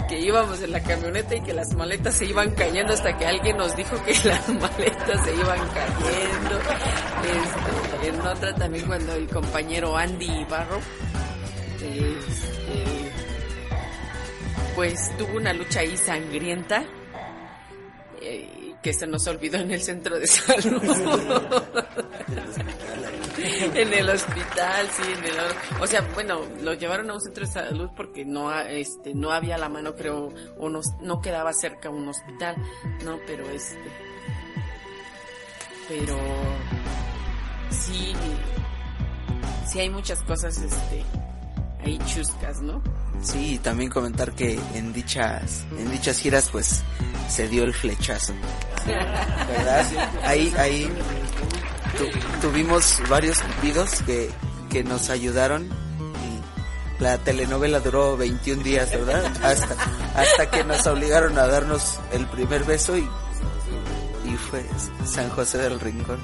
que 0.07 0.19
íbamos 0.19 0.61
en 0.61 0.71
la 0.71 0.81
camioneta 0.81 1.35
y 1.35 1.41
que 1.41 1.53
las 1.53 1.73
maletas 1.75 2.15
se 2.15 2.25
iban 2.25 2.51
cayendo 2.51 2.93
hasta 2.93 3.17
que 3.17 3.25
alguien 3.25 3.57
nos 3.57 3.75
dijo 3.75 4.01
que 4.03 4.13
las 4.27 4.49
maletas 4.49 4.90
se 5.17 5.35
iban 5.35 5.67
cayendo. 5.69 6.59
Este, 7.23 8.07
en 8.07 8.21
otra 8.21 8.55
también 8.55 8.85
cuando 8.85 9.13
el 9.13 9.27
compañero 9.27 9.97
Andy 9.97 10.45
Barro, 10.45 10.79
este, 11.75 13.11
pues 14.75 15.17
tuvo 15.17 15.37
una 15.37 15.53
lucha 15.53 15.81
ahí 15.81 15.97
sangrienta. 15.97 16.83
Eh, 18.21 18.61
que 18.81 18.93
se 18.93 19.05
nos 19.05 19.27
olvidó 19.27 19.57
en 19.57 19.71
el 19.71 19.81
centro 19.81 20.19
de 20.19 20.27
salud. 20.27 20.81
en 23.75 23.93
el 23.93 24.09
hospital, 24.09 24.87
sí, 24.91 25.03
en 25.17 25.23
el, 25.23 25.81
o 25.81 25.87
sea, 25.87 26.01
bueno, 26.13 26.41
lo 26.61 26.73
llevaron 26.73 27.09
a 27.11 27.13
un 27.13 27.21
centro 27.21 27.45
de 27.45 27.51
salud 27.51 27.89
porque 27.95 28.25
no, 28.25 28.51
este, 28.59 29.13
no 29.13 29.31
había 29.31 29.57
la 29.57 29.69
mano, 29.69 29.95
creo, 29.95 30.33
o 30.57 30.69
no, 30.69 30.81
no 31.01 31.21
quedaba 31.21 31.53
cerca 31.53 31.89
un 31.89 32.07
hospital, 32.07 32.55
no, 33.03 33.19
pero 33.27 33.47
este, 33.49 33.77
pero 35.91 36.17
sí, 37.69 38.13
sí 39.67 39.79
hay 39.79 39.89
muchas 39.89 40.21
cosas, 40.23 40.57
este, 40.57 41.03
ahí 41.83 41.99
chuscas, 42.05 42.61
¿no? 42.61 42.81
Sí, 43.21 43.59
también 43.61 43.89
comentar 43.89 44.31
que 44.31 44.57
en 44.73 44.93
dichas, 44.93 45.65
en 45.77 45.91
dichas 45.91 46.17
giras 46.19 46.47
pues 46.49 46.81
se 47.27 47.49
dio 47.49 47.65
el 47.65 47.73
flechazo. 47.73 48.33
¿Verdad? 48.85 49.85
Ahí, 50.23 50.53
ahí 50.57 50.89
tuvimos 52.41 52.97
varios 53.09 53.39
cupidos 53.39 54.01
que, 54.03 54.29
que 54.69 54.85
nos 54.85 55.09
ayudaron 55.09 55.65
y 55.65 57.03
la 57.03 57.17
telenovela 57.17 57.81
duró 57.81 58.15
21 58.15 58.63
días, 58.63 58.91
¿verdad? 58.91 59.25
Hasta, 59.43 59.75
hasta 60.15 60.49
que 60.49 60.63
nos 60.63 60.87
obligaron 60.87 61.37
a 61.37 61.47
darnos 61.47 61.99
el 62.13 62.25
primer 62.27 62.63
beso 62.63 62.97
y, 62.97 63.05
y 64.31 64.37
fue 64.37 64.63
San 65.05 65.29
José 65.29 65.57
del 65.57 65.79
Rincón. 65.79 66.19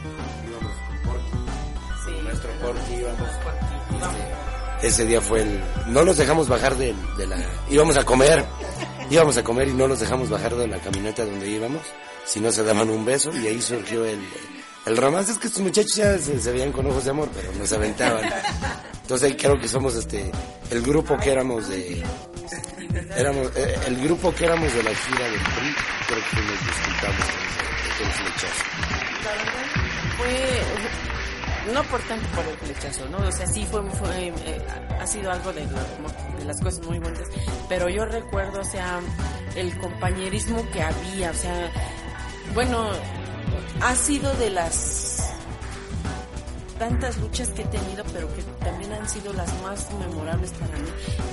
Sí. 2.05 2.11
Nuestro 2.23 2.49
íbamos 2.97 3.29
ese 4.81 5.05
día 5.05 5.21
fue 5.21 5.41
el... 5.41 5.59
No 5.87 6.03
nos 6.03 6.17
dejamos 6.17 6.47
bajar 6.47 6.75
de, 6.75 6.93
de, 7.17 7.27
la... 7.27 7.37
Íbamos 7.69 7.97
a 7.97 8.05
comer, 8.05 8.45
íbamos 9.09 9.35
a 9.37 9.43
comer 9.43 9.69
y 9.69 9.73
no 9.73 9.87
nos 9.87 9.99
dejamos 9.99 10.29
bajar 10.29 10.55
de 10.55 10.67
la 10.67 10.77
camioneta 10.77 11.25
donde 11.25 11.49
íbamos, 11.49 11.81
si 12.25 12.39
no 12.39 12.51
se 12.51 12.63
daban 12.63 12.89
un 12.89 13.03
beso 13.03 13.35
y 13.35 13.47
ahí 13.47 13.61
surgió 13.61 14.05
el, 14.05 14.19
el 14.85 14.97
romance. 14.97 15.31
Es 15.31 15.39
que 15.39 15.47
estos 15.47 15.63
muchachos 15.63 15.95
ya 15.95 16.17
se, 16.19 16.51
veían 16.51 16.71
con 16.71 16.85
ojos 16.85 17.05
de 17.05 17.09
amor, 17.09 17.29
pero 17.33 17.51
nos 17.53 17.71
aventaban. 17.73 18.29
Entonces 19.07 19.35
creo 19.39 19.57
que 19.57 19.69
somos 19.69 19.95
este 19.95 20.29
el 20.69 20.81
grupo 20.81 21.17
que 21.17 21.31
éramos 21.31 21.69
de... 21.69 22.03
Éramos, 23.15 23.55
eh, 23.55 23.79
el 23.87 23.95
grupo 24.03 24.35
que 24.35 24.43
éramos 24.43 24.73
de 24.73 24.83
la 24.83 24.93
gira 24.93 25.29
del 25.29 25.39
PRI, 25.39 25.75
creo 26.07 26.19
que 26.29 26.35
nos 26.41 26.59
disfrutamos 26.65 27.25
con, 27.97 28.05
el 28.05 28.33
Fue 30.17 31.73
no 31.73 31.83
por 31.83 32.01
tanto 32.01 32.27
por 32.35 32.45
el 32.47 32.57
flechazo, 32.57 33.07
¿no? 33.07 33.19
O 33.19 33.31
sea, 33.31 33.47
sí 33.47 33.65
fue, 33.71 33.81
fue 33.91 34.27
eh, 34.27 34.61
ha 34.99 35.07
sido 35.07 35.31
algo 35.31 35.53
de, 35.53 35.61
de, 35.61 36.45
las 36.45 36.59
cosas 36.59 36.85
muy 36.85 36.99
buenas, 36.99 37.29
pero 37.69 37.87
yo 37.87 38.03
recuerdo, 38.03 38.59
o 38.59 38.65
sea, 38.65 38.99
el 39.55 39.77
compañerismo 39.77 40.69
que 40.71 40.81
había, 40.81 41.31
o 41.31 41.33
sea, 41.33 41.71
bueno, 42.53 42.89
ha 43.79 43.95
sido 43.95 44.33
de 44.33 44.49
las 44.49 45.16
tantas 46.77 47.17
luchas 47.17 47.49
que 47.49 47.63
he 47.63 47.65
tenido, 47.65 48.03
pero 48.13 48.27
que 48.33 48.43
también 48.63 48.93
han 48.93 49.07
sido 49.07 49.33
las 49.33 49.61
más 49.61 49.87
memorables 49.93 50.51
para 50.51 50.77
mí, 50.77 50.89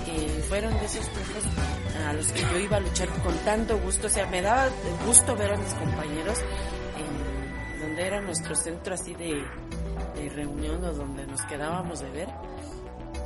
que 0.07 0.42
fueron 0.48 0.72
de 0.78 0.85
esos 0.87 1.09
tiempos 1.09 1.44
a 2.07 2.12
los 2.12 2.26
que 2.33 2.40
yo 2.40 2.59
iba 2.59 2.76
a 2.76 2.80
luchar 2.80 3.09
con 3.22 3.37
tanto 3.38 3.78
gusto, 3.78 4.07
o 4.07 4.11
sea, 4.11 4.26
me 4.26 4.42
daba 4.42 4.68
gusto 5.07 5.37
ver 5.37 5.52
a 5.52 5.57
mis 5.57 5.74
compañeros 5.74 6.38
donde 7.80 8.07
era 8.07 8.20
nuestro 8.20 8.57
centro 8.57 8.94
así 8.94 9.14
de 9.14 9.44
de 10.14 10.28
reunión 10.28 10.83
o 10.85 10.92
donde 10.92 11.26
nos 11.26 11.42
quedábamos 11.42 12.00
de 12.00 12.11
ver, 12.11 12.28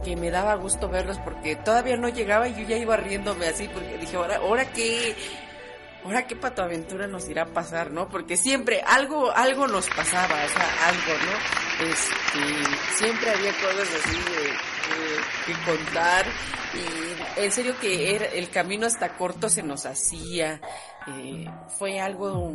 que 0.05 0.17
me 0.17 0.31
daba 0.31 0.55
gusto 0.55 0.89
verlos 0.89 1.19
porque 1.19 1.57
todavía 1.57 1.97
no 1.97 2.09
llegaba 2.09 2.49
y 2.49 2.55
yo 2.55 2.69
ya 2.69 2.77
iba 2.77 2.97
riéndome 2.97 3.47
así 3.47 3.69
porque 3.69 3.99
dije, 3.99 4.17
ahora, 4.17 4.37
ahora 4.37 4.73
qué, 4.73 5.15
ahora 6.05 6.27
qué 6.27 6.37
aventura 6.57 7.07
nos 7.07 7.29
irá 7.29 7.43
a 7.43 7.47
pasar, 7.47 7.91
¿no? 7.91 8.09
Porque 8.09 8.37
siempre 8.37 8.83
algo, 8.87 9.31
algo 9.33 9.67
nos 9.67 9.89
pasaba, 9.91 10.35
o 10.45 10.49
sea, 10.49 10.89
algo, 10.89 11.25
¿no? 11.25 11.68
Este, 11.81 12.97
siempre 12.97 13.31
había 13.31 13.53
cosas 13.53 13.89
así 14.05 14.17
de, 14.17 14.69
que 15.47 15.53
contar 15.65 16.27
y 16.75 17.41
en 17.41 17.53
serio 17.53 17.75
que 17.81 18.17
era, 18.17 18.27
el 18.27 18.51
camino 18.51 18.87
hasta 18.87 19.17
corto 19.17 19.49
se 19.49 19.63
nos 19.63 19.87
hacía, 19.87 20.61
eh, 21.07 21.47
fue 21.79 22.01
algo 22.01 22.53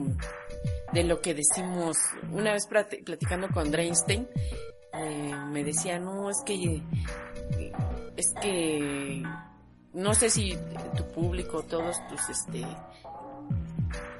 de 0.92 1.04
lo 1.04 1.22
que 1.22 1.34
decimos, 1.34 1.98
una 2.32 2.52
vez 2.54 2.68
platicando 2.68 3.48
con 3.50 3.72
Dreinstein, 3.72 4.28
eh, 4.94 5.32
me 5.52 5.64
decía, 5.64 6.00
no, 6.00 6.30
es 6.30 6.38
que, 6.46 6.82
es 8.16 8.34
que, 8.42 9.24
no 9.94 10.14
sé 10.14 10.30
si 10.30 10.58
tu 10.96 11.08
público, 11.14 11.64
todos 11.64 11.96
tus, 12.10 12.30
este, 12.30 12.66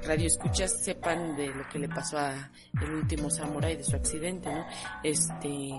radioescuchas 0.06 0.82
sepan 0.82 1.36
de 1.36 1.48
lo 1.48 1.68
que 1.68 1.78
le 1.78 1.88
pasó 1.88 2.18
a 2.18 2.50
el 2.80 2.90
último 2.90 3.30
samurai, 3.30 3.76
de 3.76 3.84
su 3.84 3.96
accidente, 3.96 4.52
¿no? 4.52 4.66
Este, 5.02 5.70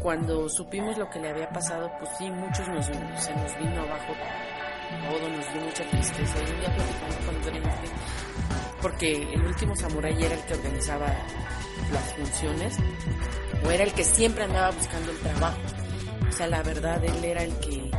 cuando 0.00 0.48
supimos 0.48 0.96
lo 0.98 1.08
que 1.10 1.20
le 1.20 1.30
había 1.30 1.48
pasado, 1.50 1.90
pues 1.98 2.10
sí, 2.18 2.30
muchos 2.30 2.68
nos, 2.68 2.86
se 2.86 3.34
nos 3.34 3.58
vino 3.58 3.82
abajo 3.82 4.14
todo, 5.08 5.28
nos 5.28 5.52
dio 5.52 5.62
mucha 5.62 5.84
tristeza. 5.90 6.38
Y 6.38 6.50
un 6.52 6.60
día 6.60 6.74
platicando 6.74 7.26
con 7.26 7.42
Dreinstein, 7.42 7.92
porque 8.82 9.32
el 9.32 9.46
último 9.46 9.76
samurái 9.76 10.24
era 10.24 10.34
el 10.34 10.44
que 10.44 10.54
organizaba 10.54 11.06
las 11.92 12.14
funciones 12.14 12.76
o 13.64 13.70
era 13.70 13.84
el 13.84 13.92
que 13.92 14.04
siempre 14.04 14.44
andaba 14.44 14.70
buscando 14.70 15.10
el 15.10 15.18
trabajo. 15.18 15.58
O 16.28 16.32
sea, 16.32 16.46
la 16.48 16.62
verdad, 16.62 17.02
él 17.04 17.24
era 17.24 17.42
el 17.42 17.56
que, 17.58 17.90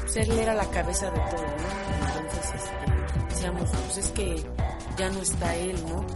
pues, 0.00 0.16
él 0.16 0.38
era 0.38 0.54
la 0.54 0.70
cabeza 0.70 1.10
de 1.10 1.18
todo, 1.18 1.42
¿no? 1.42 1.83
Decíamos, 3.44 3.70
pues 3.72 3.98
es 3.98 4.10
que 4.12 4.42
ya 4.96 5.10
no 5.10 5.20
está 5.20 5.54
él, 5.54 5.76
¿no? 5.86 6.06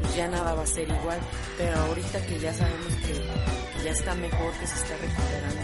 Pues 0.00 0.16
ya 0.16 0.28
nada 0.28 0.54
va 0.54 0.62
a 0.62 0.66
ser 0.66 0.88
igual, 0.88 1.20
pero 1.58 1.76
ahorita 1.78 2.24
que 2.24 2.40
ya 2.40 2.54
sabemos 2.54 2.94
que 2.94 3.84
ya 3.84 3.90
está 3.90 4.14
mejor, 4.14 4.50
que 4.54 4.66
se 4.66 4.74
está 4.76 4.96
recuperando, 4.96 5.60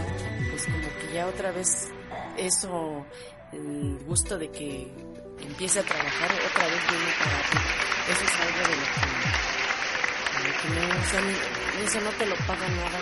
pues 0.50 0.64
como 0.66 0.88
que 1.00 1.14
ya 1.14 1.26
otra 1.26 1.52
vez 1.52 1.88
eso, 2.36 3.06
el 3.54 3.98
gusto 4.04 4.36
de 4.36 4.50
que 4.50 4.92
empiece 5.40 5.80
a 5.80 5.84
trabajar, 5.84 6.30
otra 6.32 6.66
vez 6.66 6.80
viene 6.90 7.12
para 7.18 7.40
ti. 7.48 7.58
Eso 8.12 8.24
es 8.24 8.40
algo 8.42 8.58
de 8.68 8.76
lo 8.76 8.84
que, 10.52 10.68
no, 10.68 11.00
o 11.00 11.04
sea, 11.08 11.20
eso 11.82 12.00
no 12.02 12.10
te 12.10 12.26
lo 12.26 12.34
paga 12.46 12.68
nada, 12.68 13.00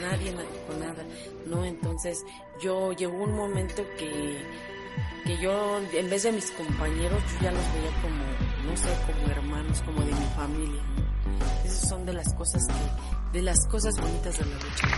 nadie, 0.00 0.34
con 0.66 0.80
nada, 0.80 1.04
¿no? 1.44 1.66
Entonces, 1.66 2.24
yo 2.62 2.92
llegó 2.92 3.24
un 3.24 3.36
momento 3.36 3.84
que, 3.98 4.42
que 5.24 5.36
yo, 5.38 5.80
en 5.92 6.10
vez 6.10 6.22
de 6.22 6.32
mis 6.32 6.50
compañeros, 6.52 7.22
yo 7.32 7.40
ya 7.44 7.52
los 7.52 7.72
veía 7.74 8.02
como, 8.02 8.24
no 8.70 8.76
sé, 8.76 8.88
como 9.06 9.30
hermanos, 9.30 9.82
como 9.82 10.00
de 10.00 10.12
mi 10.12 10.26
familia, 10.36 10.82
¿no? 10.96 11.64
Esas 11.64 11.88
son 11.88 12.04
de 12.06 12.12
las 12.12 12.34
cosas 12.34 12.62
que, 12.66 13.38
de 13.38 13.42
las 13.42 13.66
cosas 13.66 13.94
bonitas 14.00 14.38
de 14.38 14.44
la 14.44 14.54
lucha. 14.54 14.88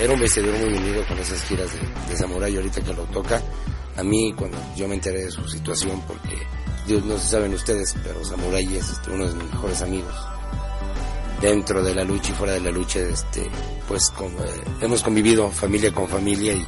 era 0.00 0.12
un 0.12 0.20
vestidor 0.20 0.56
muy 0.58 0.74
unido 0.74 1.04
con 1.06 1.18
esas 1.18 1.42
giras 1.42 1.68
de, 1.72 2.10
de 2.10 2.16
Samurai 2.16 2.54
ahorita 2.54 2.80
que 2.82 2.94
lo 2.94 3.02
toca. 3.04 3.42
A 3.96 4.02
mí, 4.04 4.32
cuando 4.36 4.56
yo 4.76 4.86
me 4.86 4.94
enteré 4.94 5.24
de 5.24 5.30
su 5.30 5.46
situación, 5.48 6.00
porque 6.06 6.36
Dios 6.86 7.04
no 7.04 7.18
se 7.18 7.28
saben 7.28 7.52
ustedes, 7.52 7.96
pero 8.04 8.24
Samurai 8.24 8.64
es 8.76 9.00
uno 9.08 9.26
de 9.26 9.34
mis 9.34 9.52
mejores 9.52 9.82
amigos. 9.82 10.14
Dentro 11.40 11.82
de 11.82 11.94
la 11.94 12.04
lucha 12.04 12.32
y 12.32 12.34
fuera 12.34 12.54
de 12.54 12.60
la 12.60 12.70
lucha, 12.70 12.98
este, 13.00 13.48
pues 13.86 14.12
eh, 14.20 14.64
hemos 14.80 15.02
convivido 15.02 15.50
familia 15.50 15.92
con 15.92 16.08
familia 16.08 16.52
y, 16.52 16.64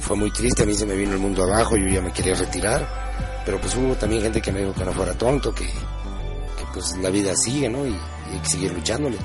fue 0.00 0.16
muy 0.16 0.30
triste. 0.30 0.62
A 0.62 0.66
mí 0.66 0.74
se 0.74 0.86
me 0.86 0.94
vino 0.94 1.12
el 1.12 1.18
mundo 1.18 1.42
abajo, 1.42 1.76
yo 1.76 1.88
ya 1.88 2.00
me 2.00 2.12
quería 2.12 2.34
retirar, 2.34 3.42
pero 3.44 3.60
pues 3.60 3.74
hubo 3.74 3.94
también 3.96 4.22
gente 4.22 4.40
que 4.40 4.52
me 4.52 4.60
dijo 4.60 4.72
que 4.72 4.84
no 4.84 4.92
fuera 4.92 5.14
tonto, 5.14 5.52
que, 5.52 5.64
que 5.64 6.64
pues 6.72 6.96
la 6.98 7.10
vida 7.10 7.34
sigue, 7.34 7.68
¿no? 7.68 7.84
Y, 7.84 7.90
y 7.90 8.34
hay 8.34 8.38
que 8.40 8.48
seguir 8.48 8.72
luchándole. 8.72 9.16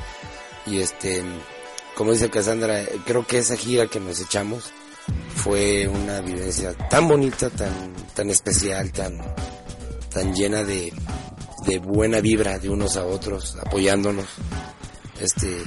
Y 0.66 0.80
este, 0.80 1.24
como 1.96 2.14
dice 2.14 2.30
Cassandra, 2.30 2.84
creo 3.06 3.26
que 3.28 3.38
esa 3.38 3.56
gira 3.56 3.88
que 3.88 4.00
nos 4.00 4.20
echamos 4.20 4.72
fue 5.36 5.88
una 5.88 6.22
vivencia 6.22 6.74
tan 6.90 7.08
bonita, 7.08 7.50
tan, 7.50 7.94
tan 8.14 8.30
especial, 8.30 8.92
tan, 8.92 9.18
tan 10.10 10.34
llena 10.34 10.64
de, 10.64 10.94
de 11.66 11.80
buena 11.80 12.20
vibra 12.20 12.60
de 12.60 12.70
unos 12.70 12.98
a 12.98 13.06
otros, 13.06 13.58
apoyándonos. 13.62 14.26
Este, 15.20 15.58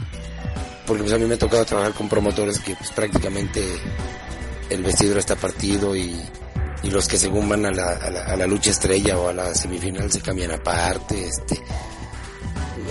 porque 0.86 1.02
pues 1.02 1.14
a 1.14 1.18
mí 1.18 1.26
me 1.26 1.34
ha 1.34 1.38
tocado 1.38 1.64
trabajar 1.64 1.92
con 1.94 2.08
promotores 2.08 2.58
que 2.60 2.74
pues 2.74 2.90
prácticamente 2.90 3.62
el 4.70 4.82
vestidor 4.82 5.18
está 5.18 5.36
partido 5.36 5.94
y, 5.94 6.20
y 6.82 6.90
los 6.90 7.08
que 7.08 7.16
según 7.16 7.48
van 7.48 7.66
a 7.66 7.70
la, 7.70 7.92
a 7.92 8.36
la, 8.36 8.46
lucha 8.46 8.70
estrella 8.70 9.18
o 9.18 9.28
a 9.28 9.32
la 9.32 9.54
semifinal 9.54 10.10
se 10.10 10.20
cambian 10.20 10.50
aparte, 10.52 11.26
este, 11.26 11.62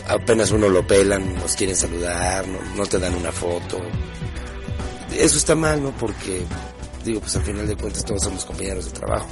apenas 0.07 0.51
uno 0.51 0.69
lo 0.69 0.85
pelan, 0.85 1.35
nos 1.35 1.55
quieren 1.55 1.75
saludar, 1.75 2.45
no, 2.47 2.85
te 2.85 2.99
dan 2.99 3.15
una 3.15 3.31
foto. 3.31 3.79
Eso 5.15 5.37
está 5.37 5.55
mal, 5.55 5.83
¿no? 5.83 5.91
Porque, 5.91 6.43
digo, 7.03 7.19
pues 7.19 7.35
al 7.35 7.43
final 7.43 7.67
de 7.67 7.75
cuentas 7.75 8.05
todos 8.05 8.23
somos 8.23 8.45
compañeros 8.45 8.85
de 8.85 8.91
trabajo. 8.91 9.27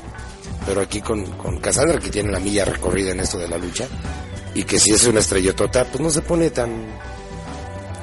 Pero 0.65 0.81
aquí 0.81 1.01
con, 1.01 1.25
con 1.37 1.59
Cassandra, 1.59 1.99
que 1.99 2.09
tiene 2.09 2.31
la 2.31 2.39
milla 2.39 2.65
recorrida 2.65 3.11
en 3.11 3.19
esto 3.19 3.37
de 3.37 3.47
la 3.47 3.57
lucha, 3.57 3.87
y 4.53 4.63
que 4.63 4.79
si 4.79 4.91
es 4.91 5.05
una 5.05 5.19
estrellotota, 5.19 5.85
pues 5.85 6.01
no 6.01 6.09
se 6.09 6.21
pone 6.21 6.49
tan, 6.49 6.85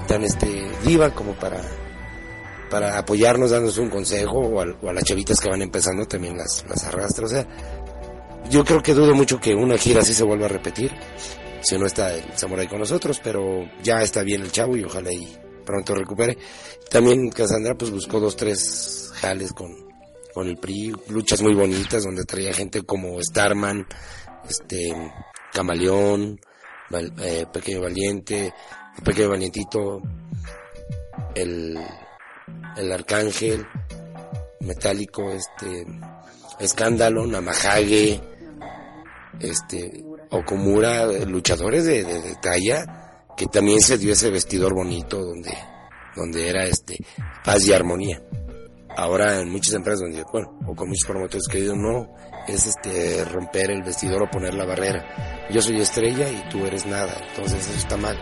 tan 0.06 0.24
este, 0.24 0.70
diva 0.84 1.10
como 1.10 1.34
para 1.34 1.60
para 2.68 2.98
apoyarnos, 2.98 3.50
dándonos 3.50 3.78
un 3.78 3.88
consejo, 3.88 4.38
o 4.38 4.60
a, 4.60 4.92
las 4.92 5.04
chavitas 5.04 5.40
que 5.40 5.48
van 5.48 5.62
empezando 5.62 6.06
también 6.06 6.36
las, 6.36 6.64
las 6.68 6.84
arrastra. 6.84 7.24
O 7.24 7.28
sea, 7.28 7.46
yo 8.50 8.64
creo 8.64 8.82
que 8.82 8.94
dudo 8.94 9.14
mucho 9.14 9.40
que 9.40 9.54
una 9.54 9.78
gira 9.78 10.02
así 10.02 10.14
se 10.14 10.24
vuelva 10.24 10.46
a 10.46 10.50
repetir, 10.50 10.92
si 11.60 11.78
no 11.78 11.86
está 11.86 12.14
el 12.14 12.24
Samurai 12.36 12.68
con 12.68 12.78
nosotros, 12.78 13.20
pero 13.22 13.64
ya 13.82 14.02
está 14.02 14.22
bien 14.22 14.42
el 14.42 14.52
chavo 14.52 14.76
y 14.76 14.84
ojalá 14.84 15.12
y 15.12 15.36
pronto 15.68 15.94
recupere. 15.94 16.38
También 16.90 17.28
Cassandra 17.28 17.76
pues 17.76 17.90
buscó 17.90 18.18
dos, 18.18 18.36
tres 18.36 19.12
jales 19.16 19.52
con, 19.52 19.70
con 20.32 20.48
el 20.48 20.56
PRI, 20.56 20.94
luchas 21.10 21.42
muy 21.42 21.54
bonitas 21.54 22.04
donde 22.04 22.24
traía 22.24 22.54
gente 22.54 22.82
como 22.82 23.22
Starman, 23.22 23.86
este, 24.48 24.90
Camaleón, 25.52 26.40
eh, 27.22 27.44
Pequeño 27.52 27.82
Valiente, 27.82 28.54
Pequeño 29.04 29.28
Valientito, 29.28 30.00
el 31.34 31.78
el 32.78 32.92
Arcángel, 32.92 33.66
Metálico, 34.60 35.30
este, 35.30 35.86
Escándalo, 36.60 37.26
Namahage, 37.26 38.20
este, 39.40 40.04
Okumura, 40.30 41.06
luchadores 41.24 41.84
de, 41.84 42.04
de, 42.04 42.34
talla, 42.40 43.07
que 43.38 43.46
también 43.46 43.80
se 43.80 43.96
dio 43.96 44.12
ese 44.12 44.30
vestidor 44.30 44.74
bonito 44.74 45.16
donde, 45.24 45.56
donde 46.16 46.48
era 46.48 46.64
este, 46.64 46.98
paz 47.44 47.64
y 47.64 47.72
armonía. 47.72 48.20
Ahora 48.96 49.40
en 49.40 49.48
muchas 49.48 49.74
empresas 49.74 50.00
donde, 50.00 50.24
bueno, 50.32 50.58
o 50.66 50.74
con 50.74 50.88
muchos 50.88 51.06
promotores 51.06 51.46
que 51.46 51.60
digo, 51.60 51.76
no, 51.76 52.12
es 52.48 52.66
este, 52.66 53.24
romper 53.24 53.70
el 53.70 53.84
vestidor 53.84 54.24
o 54.24 54.30
poner 54.30 54.54
la 54.54 54.64
barrera. 54.64 55.46
Yo 55.50 55.62
soy 55.62 55.80
estrella 55.80 56.28
y 56.28 56.48
tú 56.50 56.66
eres 56.66 56.84
nada, 56.84 57.14
entonces 57.30 57.64
eso 57.64 57.78
está 57.78 57.96
mal. 57.96 58.16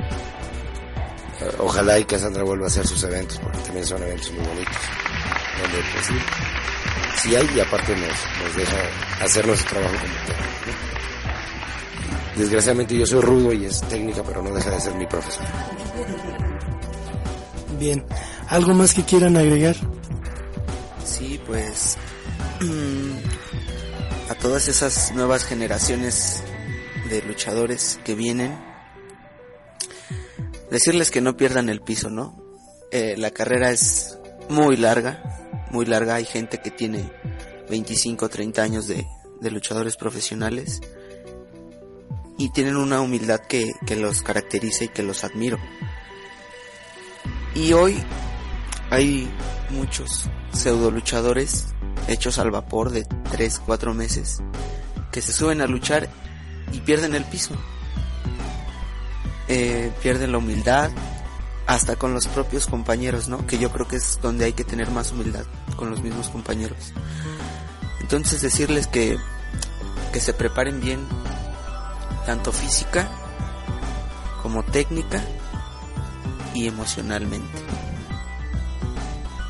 Eh, 1.40 1.50
ojalá 1.60 1.98
y 1.98 2.04
Cassandra 2.04 2.44
vuelva 2.44 2.66
a 2.66 2.68
hacer 2.68 2.86
sus 2.86 3.02
eventos, 3.02 3.38
porque 3.38 3.58
también 3.60 3.86
son 3.86 4.02
eventos 4.02 4.30
muy 4.32 4.46
bonitos. 4.46 4.76
Donde 5.62 5.78
pues 5.94 6.06
sí, 6.06 6.14
sí 7.22 7.36
hay 7.36 7.50
y 7.56 7.60
aparte 7.60 7.96
nos, 7.96 8.44
nos 8.44 8.56
deja 8.56 9.24
hacer 9.24 9.46
nuestro 9.46 9.70
trabajo 9.70 9.94
como 9.94 11.05
Desgraciadamente 12.36 12.96
yo 12.96 13.06
soy 13.06 13.20
rudo 13.22 13.52
y 13.52 13.64
es 13.64 13.80
técnica, 13.82 14.22
pero 14.22 14.42
no 14.42 14.54
deja 14.54 14.70
de 14.70 14.80
ser 14.80 14.94
mi 14.94 15.06
profesor. 15.06 15.44
Bien, 17.78 18.04
¿algo 18.48 18.74
más 18.74 18.92
que 18.92 19.02
quieran 19.04 19.36
agregar? 19.36 19.76
Sí, 21.04 21.40
pues 21.46 21.96
a 24.28 24.34
todas 24.34 24.68
esas 24.68 25.14
nuevas 25.14 25.44
generaciones 25.44 26.42
de 27.08 27.22
luchadores 27.22 27.98
que 28.04 28.14
vienen, 28.14 28.58
decirles 30.70 31.10
que 31.10 31.20
no 31.20 31.36
pierdan 31.36 31.68
el 31.68 31.80
piso, 31.80 32.10
¿no? 32.10 32.42
Eh, 32.90 33.14
la 33.16 33.30
carrera 33.30 33.70
es 33.70 34.18
muy 34.48 34.76
larga, 34.76 35.22
muy 35.70 35.86
larga. 35.86 36.16
Hay 36.16 36.24
gente 36.24 36.58
que 36.58 36.70
tiene 36.70 37.10
25, 37.70 38.28
30 38.28 38.62
años 38.62 38.86
de, 38.86 39.06
de 39.40 39.50
luchadores 39.50 39.96
profesionales 39.96 40.80
y 42.38 42.50
tienen 42.50 42.76
una 42.76 43.00
humildad 43.00 43.40
que, 43.40 43.74
que 43.86 43.96
los 43.96 44.22
caracteriza 44.22 44.84
y 44.84 44.88
que 44.88 45.02
los 45.02 45.24
admiro. 45.24 45.58
Y 47.54 47.72
hoy 47.72 48.02
hay 48.90 49.30
muchos 49.70 50.28
pseudo 50.52 50.90
luchadores 50.90 51.66
hechos 52.08 52.38
al 52.38 52.50
vapor 52.50 52.90
de 52.90 53.04
3, 53.30 53.62
4 53.64 53.94
meses 53.94 54.38
que 55.10 55.22
se 55.22 55.32
suben 55.32 55.60
a 55.60 55.66
luchar 55.66 56.08
y 56.72 56.80
pierden 56.80 57.14
el 57.14 57.24
piso 57.24 57.56
eh, 59.48 59.92
pierden 60.02 60.32
la 60.32 60.38
humildad, 60.38 60.90
hasta 61.66 61.96
con 61.96 62.12
los 62.12 62.26
propios 62.26 62.66
compañeros, 62.66 63.28
¿no? 63.28 63.46
Que 63.46 63.58
yo 63.58 63.70
creo 63.70 63.86
que 63.86 63.96
es 63.96 64.18
donde 64.20 64.44
hay 64.44 64.52
que 64.52 64.64
tener 64.64 64.90
más 64.90 65.12
humildad 65.12 65.44
con 65.76 65.90
los 65.90 66.02
mismos 66.02 66.28
compañeros. 66.28 66.92
Entonces 68.00 68.42
decirles 68.42 68.86
que, 68.88 69.18
que 70.12 70.20
se 70.20 70.32
preparen 70.32 70.80
bien, 70.80 71.00
tanto 72.26 72.52
física 72.52 73.08
como 74.42 74.62
técnica 74.64 75.22
y 76.54 76.66
emocionalmente. 76.66 77.58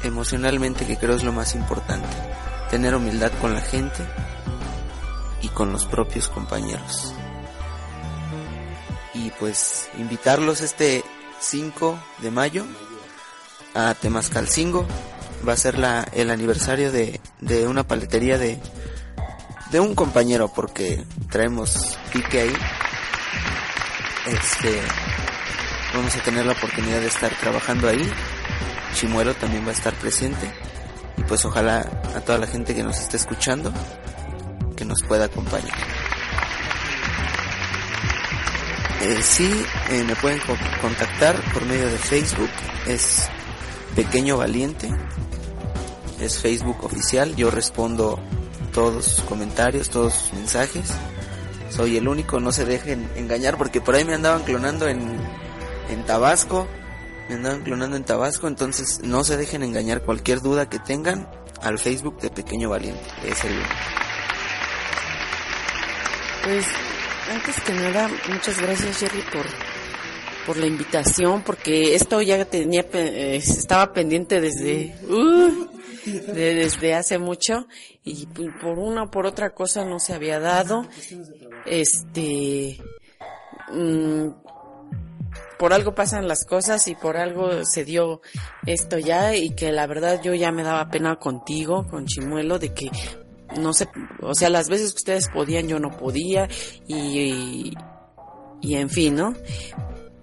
Emocionalmente 0.02 0.86
que 0.86 0.96
creo 0.96 1.16
es 1.16 1.24
lo 1.24 1.32
más 1.32 1.54
importante. 1.54 2.08
Tener 2.70 2.94
humildad 2.94 3.32
con 3.40 3.54
la 3.54 3.60
gente 3.60 4.06
y 5.42 5.48
con 5.48 5.72
los 5.72 5.86
propios 5.86 6.28
compañeros 6.28 7.14
y 9.16 9.30
pues 9.38 9.88
invitarlos 9.98 10.60
este 10.60 11.02
5 11.40 11.98
de 12.18 12.30
mayo 12.30 12.64
a 13.74 13.94
Temascalcingo. 13.94 14.86
Va 15.46 15.52
a 15.52 15.56
ser 15.56 15.78
la, 15.78 16.06
el 16.12 16.30
aniversario 16.30 16.92
de, 16.92 17.20
de 17.40 17.66
una 17.66 17.86
paletería 17.86 18.38
de, 18.38 18.58
de 19.70 19.80
un 19.80 19.94
compañero 19.94 20.48
porque 20.48 21.04
traemos 21.30 21.98
ahí. 22.40 22.52
Este, 24.26 24.80
vamos 25.94 26.16
a 26.16 26.22
tener 26.22 26.46
la 26.46 26.52
oportunidad 26.52 27.00
de 27.00 27.06
estar 27.06 27.32
trabajando 27.38 27.88
ahí. 27.88 28.10
Chimuelo 28.94 29.34
también 29.34 29.64
va 29.64 29.70
a 29.70 29.74
estar 29.74 29.94
presente. 29.94 30.50
Y 31.16 31.22
pues 31.22 31.44
ojalá 31.44 31.80
a 32.14 32.20
toda 32.20 32.38
la 32.38 32.46
gente 32.46 32.74
que 32.74 32.82
nos 32.82 32.98
esté 32.98 33.16
escuchando 33.16 33.72
que 34.76 34.84
nos 34.84 35.02
pueda 35.02 35.24
acompañar. 35.24 35.76
Eh, 39.00 39.20
sí, 39.22 39.64
eh, 39.90 40.04
me 40.04 40.14
pueden 40.16 40.40
contactar 40.80 41.36
por 41.52 41.64
medio 41.64 41.88
de 41.88 41.98
Facebook. 41.98 42.50
Es 42.86 43.28
Pequeño 43.94 44.36
Valiente. 44.36 44.90
Es 46.20 46.40
Facebook 46.40 46.84
oficial. 46.84 47.34
Yo 47.36 47.50
respondo 47.50 48.20
todos 48.76 49.06
sus 49.06 49.24
comentarios, 49.24 49.88
todos 49.88 50.12
sus 50.12 50.34
mensajes. 50.34 50.90
Soy 51.70 51.96
el 51.96 52.06
único, 52.06 52.40
no 52.40 52.52
se 52.52 52.66
dejen 52.66 53.08
engañar 53.16 53.56
porque 53.56 53.80
por 53.80 53.94
ahí 53.94 54.04
me 54.04 54.12
andaban 54.12 54.42
clonando 54.42 54.86
en, 54.86 55.16
en 55.88 56.04
Tabasco. 56.04 56.68
Me 57.30 57.36
andaban 57.36 57.62
clonando 57.62 57.96
en 57.96 58.04
Tabasco, 58.04 58.48
entonces 58.48 59.00
no 59.02 59.24
se 59.24 59.38
dejen 59.38 59.62
engañar 59.62 60.02
cualquier 60.02 60.42
duda 60.42 60.68
que 60.68 60.78
tengan 60.78 61.26
al 61.62 61.78
Facebook 61.78 62.20
de 62.20 62.28
Pequeño 62.28 62.68
Valiente. 62.68 63.00
Es 63.26 63.42
el 63.44 63.58
Pues 66.44 66.66
antes 67.32 67.60
que 67.62 67.72
nada, 67.72 68.10
muchas 68.28 68.60
gracias 68.60 68.98
Jerry 68.98 69.22
por, 69.32 69.46
por 70.46 70.58
la 70.58 70.66
invitación, 70.66 71.40
porque 71.40 71.94
esto 71.94 72.20
ya 72.20 72.44
tenía, 72.44 72.84
eh, 72.92 73.36
estaba 73.36 73.94
pendiente 73.94 74.38
desde, 74.38 74.94
uh, 75.08 75.75
desde 76.06 76.94
hace 76.94 77.18
mucho 77.18 77.66
y 78.04 78.26
por 78.60 78.78
una 78.78 79.04
o 79.04 79.10
por 79.10 79.26
otra 79.26 79.50
cosa 79.50 79.84
no 79.84 79.98
se 79.98 80.14
había 80.14 80.40
dado. 80.40 80.86
Este, 81.66 82.78
mm, 83.72 84.28
por 85.58 85.72
algo 85.72 85.94
pasan 85.94 86.28
las 86.28 86.44
cosas 86.44 86.86
y 86.88 86.94
por 86.94 87.16
algo 87.16 87.64
se 87.64 87.84
dio 87.84 88.20
esto 88.66 88.98
ya 88.98 89.34
y 89.34 89.50
que 89.50 89.72
la 89.72 89.86
verdad 89.86 90.20
yo 90.22 90.34
ya 90.34 90.52
me 90.52 90.62
daba 90.62 90.90
pena 90.90 91.16
contigo, 91.16 91.86
con 91.88 92.06
Chimuelo, 92.06 92.58
de 92.58 92.74
que 92.74 92.90
no 93.58 93.72
sé, 93.72 93.88
o 94.20 94.34
sea, 94.34 94.50
las 94.50 94.68
veces 94.68 94.92
que 94.92 94.98
ustedes 94.98 95.28
podían 95.28 95.68
yo 95.68 95.78
no 95.78 95.96
podía 95.96 96.48
y, 96.86 97.74
y, 98.60 98.74
en 98.74 98.90
fin, 98.90 99.14
¿no? 99.14 99.34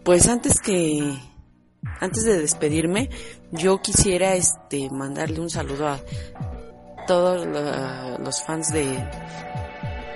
Pues 0.04 0.28
antes 0.28 0.60
que, 0.60 1.15
antes 2.00 2.24
de 2.26 2.39
despedirme, 2.39 3.10
yo 3.54 3.82
quisiera 3.82 4.36
este 4.36 4.89
mandarle 4.89 5.39
un 5.39 5.50
saludo 5.50 5.88
a 5.88 6.00
todos 7.08 7.48
los 8.20 8.44
fans 8.44 8.72
de, 8.72 8.86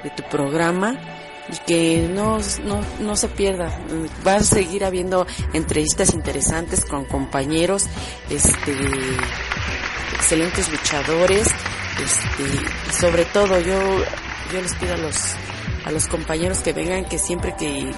de 0.03 0.09
tu 0.15 0.23
programa 0.29 0.99
y 1.49 1.57
que 1.65 2.09
no, 2.13 2.39
no, 2.65 2.81
no 2.99 3.15
se 3.15 3.29
pierda. 3.29 3.71
Va 4.25 4.35
a 4.35 4.43
seguir 4.43 4.83
habiendo 4.83 5.25
entrevistas 5.53 6.13
interesantes 6.13 6.83
con 6.83 7.05
compañeros, 7.05 7.85
este, 8.29 8.73
excelentes 10.13 10.69
luchadores 10.69 11.47
este, 11.97 12.93
sobre 12.99 13.25
todo 13.25 13.59
yo, 13.59 13.79
yo 14.53 14.61
les 14.61 14.75
pido 14.75 14.93
a 14.93 14.97
los, 14.97 15.35
a 15.85 15.91
los 15.91 16.07
compañeros 16.07 16.59
que 16.59 16.73
vengan 16.73 17.05
que 17.05 17.17
siempre 17.17 17.55
que, 17.57 17.91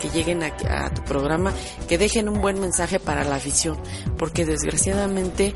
que 0.00 0.10
lleguen 0.10 0.42
a, 0.42 0.90
tu 0.94 1.02
programa, 1.04 1.52
que 1.88 1.98
dejen 1.98 2.28
un 2.28 2.40
buen 2.40 2.58
mensaje 2.60 2.98
para 2.98 3.24
la 3.24 3.36
afición, 3.36 3.78
porque 4.18 4.44
desgraciadamente 4.44 5.54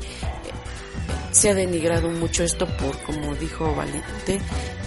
se 1.31 1.49
ha 1.49 1.55
denigrado 1.55 2.09
mucho 2.09 2.43
esto 2.43 2.65
por, 2.77 2.97
como 3.03 3.35
dijo 3.35 3.75
Valente, 3.75 4.39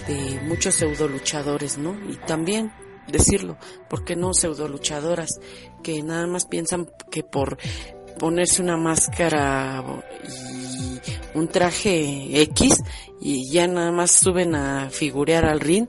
de 0.07 0.39
muchos 0.43 0.75
pseudo 0.75 1.07
luchadores, 1.07 1.77
¿no? 1.77 1.95
Y 2.09 2.15
también 2.15 2.71
decirlo, 3.07 3.57
porque 3.89 4.15
no 4.15 4.33
pseudo 4.33 4.67
luchadoras, 4.67 5.39
que 5.83 6.01
nada 6.01 6.27
más 6.27 6.45
piensan 6.45 6.89
que 7.11 7.23
por 7.23 7.57
ponerse 8.19 8.61
una 8.61 8.77
máscara 8.77 9.83
y 10.27 10.99
un 11.37 11.47
traje 11.47 12.41
X 12.41 12.83
y 13.21 13.51
ya 13.51 13.67
nada 13.67 13.91
más 13.91 14.11
suben 14.11 14.55
a 14.55 14.89
figurear 14.89 15.45
al 15.45 15.59
ring 15.59 15.87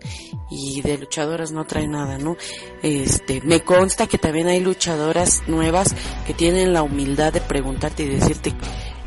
y 0.50 0.80
de 0.82 0.98
luchadoras 0.98 1.52
no 1.52 1.64
trae 1.64 1.86
nada, 1.86 2.18
¿no? 2.18 2.36
Este, 2.82 3.40
me 3.42 3.60
consta 3.60 4.06
que 4.06 4.18
también 4.18 4.48
hay 4.48 4.60
luchadoras 4.60 5.42
nuevas 5.46 5.94
que 6.26 6.34
tienen 6.34 6.72
la 6.72 6.82
humildad 6.82 7.32
de 7.32 7.40
preguntarte 7.40 8.02
y 8.04 8.08
decirte 8.08 8.52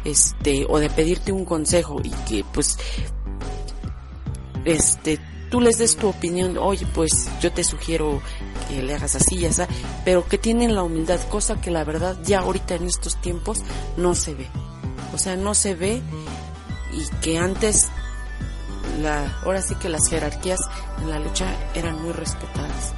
este 0.05 0.65
o 0.69 0.79
de 0.79 0.89
pedirte 0.89 1.31
un 1.31 1.45
consejo 1.45 1.99
y 2.03 2.11
que 2.27 2.45
pues 2.53 2.77
este 4.65 5.19
tú 5.53 5.61
les 5.61 5.77
des 5.77 5.95
tu 5.95 6.07
opinión, 6.07 6.57
oye, 6.57 6.83
pues 6.95 7.29
yo 7.39 7.51
te 7.53 7.63
sugiero 7.63 8.23
que 8.67 8.81
le 8.81 8.95
hagas 8.95 9.13
así 9.13 9.35
y 9.35 9.45
así, 9.45 9.61
pero 10.03 10.27
que 10.27 10.39
tienen 10.39 10.73
la 10.73 10.81
humildad, 10.81 11.21
cosa 11.29 11.61
que 11.61 11.69
la 11.69 11.83
verdad 11.83 12.17
ya 12.23 12.39
ahorita 12.39 12.73
en 12.73 12.85
estos 12.85 13.21
tiempos 13.21 13.59
no 13.95 14.15
se 14.15 14.33
ve. 14.33 14.47
O 15.13 15.19
sea, 15.19 15.35
no 15.35 15.53
se 15.53 15.75
ve 15.75 16.01
y 16.91 17.07
que 17.21 17.37
antes 17.37 17.89
la 19.03 19.41
ahora 19.43 19.61
sí 19.61 19.75
que 19.75 19.89
las 19.89 20.09
jerarquías 20.09 20.59
en 21.03 21.11
la 21.11 21.19
lucha 21.19 21.45
eran 21.75 22.01
muy 22.01 22.13
respetadas. 22.13 22.93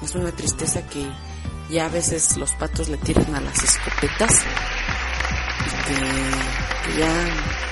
Y 0.00 0.04
es 0.04 0.14
una 0.14 0.30
tristeza 0.30 0.86
que 0.86 1.04
ya 1.68 1.86
a 1.86 1.88
veces 1.88 2.36
los 2.36 2.52
patos 2.52 2.88
le 2.88 2.98
tiran 2.98 3.34
a 3.34 3.40
las 3.40 3.60
escopetas 3.60 4.30
y 5.66 5.88
que, 5.88 6.92
que 6.92 7.00
ya 7.00 7.26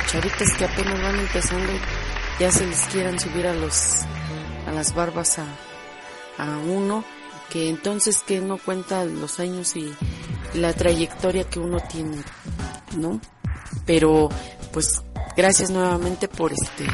chavitas 0.08 0.48
que 0.58 0.64
apenas 0.64 1.00
van 1.00 1.20
empezando 1.20 1.72
ya 2.38 2.50
se 2.50 2.66
les 2.66 2.80
quieran 2.86 3.18
subir 3.18 3.46
a 3.46 3.54
los 3.54 4.02
a 4.66 4.72
las 4.72 4.94
barbas 4.94 5.38
a, 5.38 5.46
a 6.38 6.58
uno 6.58 7.04
que 7.50 7.68
entonces 7.68 8.22
que 8.26 8.40
no 8.40 8.58
cuenta 8.58 9.04
los 9.04 9.40
años 9.40 9.76
y 9.76 9.92
la 10.54 10.72
trayectoria 10.72 11.44
que 11.44 11.60
uno 11.60 11.78
tiene 11.80 12.18
no 12.96 13.20
pero 13.86 14.28
pues 14.72 15.02
gracias 15.36 15.70
nuevamente 15.70 16.28
por 16.28 16.52
este 16.52 16.86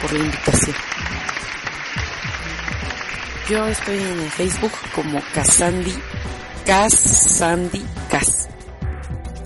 por 0.00 0.12
la 0.12 0.24
invitación. 0.24 0.76
Yo 3.48 3.66
estoy 3.66 3.98
en 3.98 4.20
el 4.20 4.30
Facebook 4.30 4.72
como 4.94 5.20
Casandi 5.34 5.94
Casandi 6.64 7.84
Cas. 8.08 8.48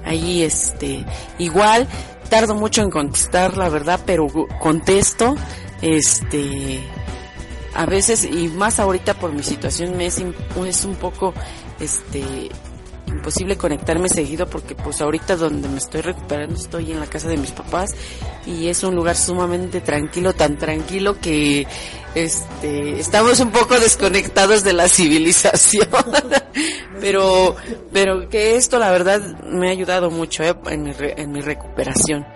Ahí 0.04 0.42
este 0.42 1.04
igual 1.38 1.88
tardo 2.34 2.56
mucho 2.56 2.82
en 2.82 2.90
contestar, 2.90 3.56
la 3.56 3.68
verdad, 3.68 4.00
pero 4.04 4.26
contesto, 4.58 5.36
este, 5.82 6.80
a 7.72 7.86
veces, 7.86 8.24
y 8.24 8.48
más 8.48 8.80
ahorita 8.80 9.14
por 9.14 9.32
mi 9.32 9.44
situación, 9.44 9.96
me 9.96 10.06
es, 10.06 10.18
es 10.66 10.84
un 10.84 10.96
poco, 10.96 11.32
este, 11.78 12.24
imposible 13.06 13.56
conectarme 13.56 14.08
seguido 14.08 14.48
porque 14.48 14.74
pues 14.74 15.00
ahorita 15.00 15.36
donde 15.36 15.68
me 15.68 15.78
estoy 15.78 16.00
recuperando 16.00 16.56
estoy 16.56 16.90
en 16.90 16.98
la 16.98 17.06
casa 17.06 17.28
de 17.28 17.36
mis 17.36 17.52
papás 17.52 17.94
y 18.46 18.66
es 18.66 18.82
un 18.82 18.96
lugar 18.96 19.14
sumamente 19.14 19.80
tranquilo, 19.80 20.32
tan 20.32 20.58
tranquilo 20.58 21.20
que 21.20 21.68
este 22.14 23.00
estamos 23.00 23.40
un 23.40 23.50
poco 23.50 23.78
desconectados 23.78 24.62
de 24.64 24.72
la 24.72 24.88
civilización. 24.88 25.88
pero 27.00 27.56
pero 27.92 28.28
que 28.28 28.56
esto 28.56 28.78
la 28.78 28.90
verdad 28.90 29.20
me 29.42 29.68
ha 29.68 29.72
ayudado 29.72 30.10
mucho 30.10 30.42
eh, 30.44 30.54
en, 30.66 30.82
mi 30.84 30.92
en 30.98 31.32
mi 31.32 31.40
recuperación. 31.40 32.26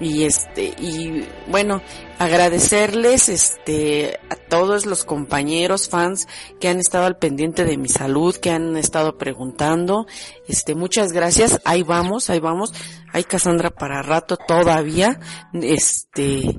Y 0.00 0.24
este 0.24 0.74
y 0.78 1.26
bueno 1.48 1.82
agradecerles 2.18 3.28
este 3.28 4.20
a 4.30 4.36
todos 4.36 4.86
los 4.86 5.04
compañeros 5.04 5.88
fans 5.88 6.28
que 6.60 6.68
han 6.68 6.78
estado 6.78 7.04
al 7.04 7.18
pendiente 7.18 7.64
de 7.64 7.76
mi 7.76 7.88
salud 7.88 8.36
que 8.36 8.50
han 8.50 8.76
estado 8.76 9.18
preguntando. 9.18 10.06
Este 10.46 10.74
muchas 10.74 11.12
gracias. 11.12 11.60
Ahí 11.64 11.82
vamos 11.82 12.30
ahí 12.30 12.38
vamos. 12.38 12.72
Hay 13.12 13.24
Cassandra 13.24 13.70
para 13.70 14.02
rato 14.02 14.36
todavía. 14.36 15.18
Este 15.52 16.56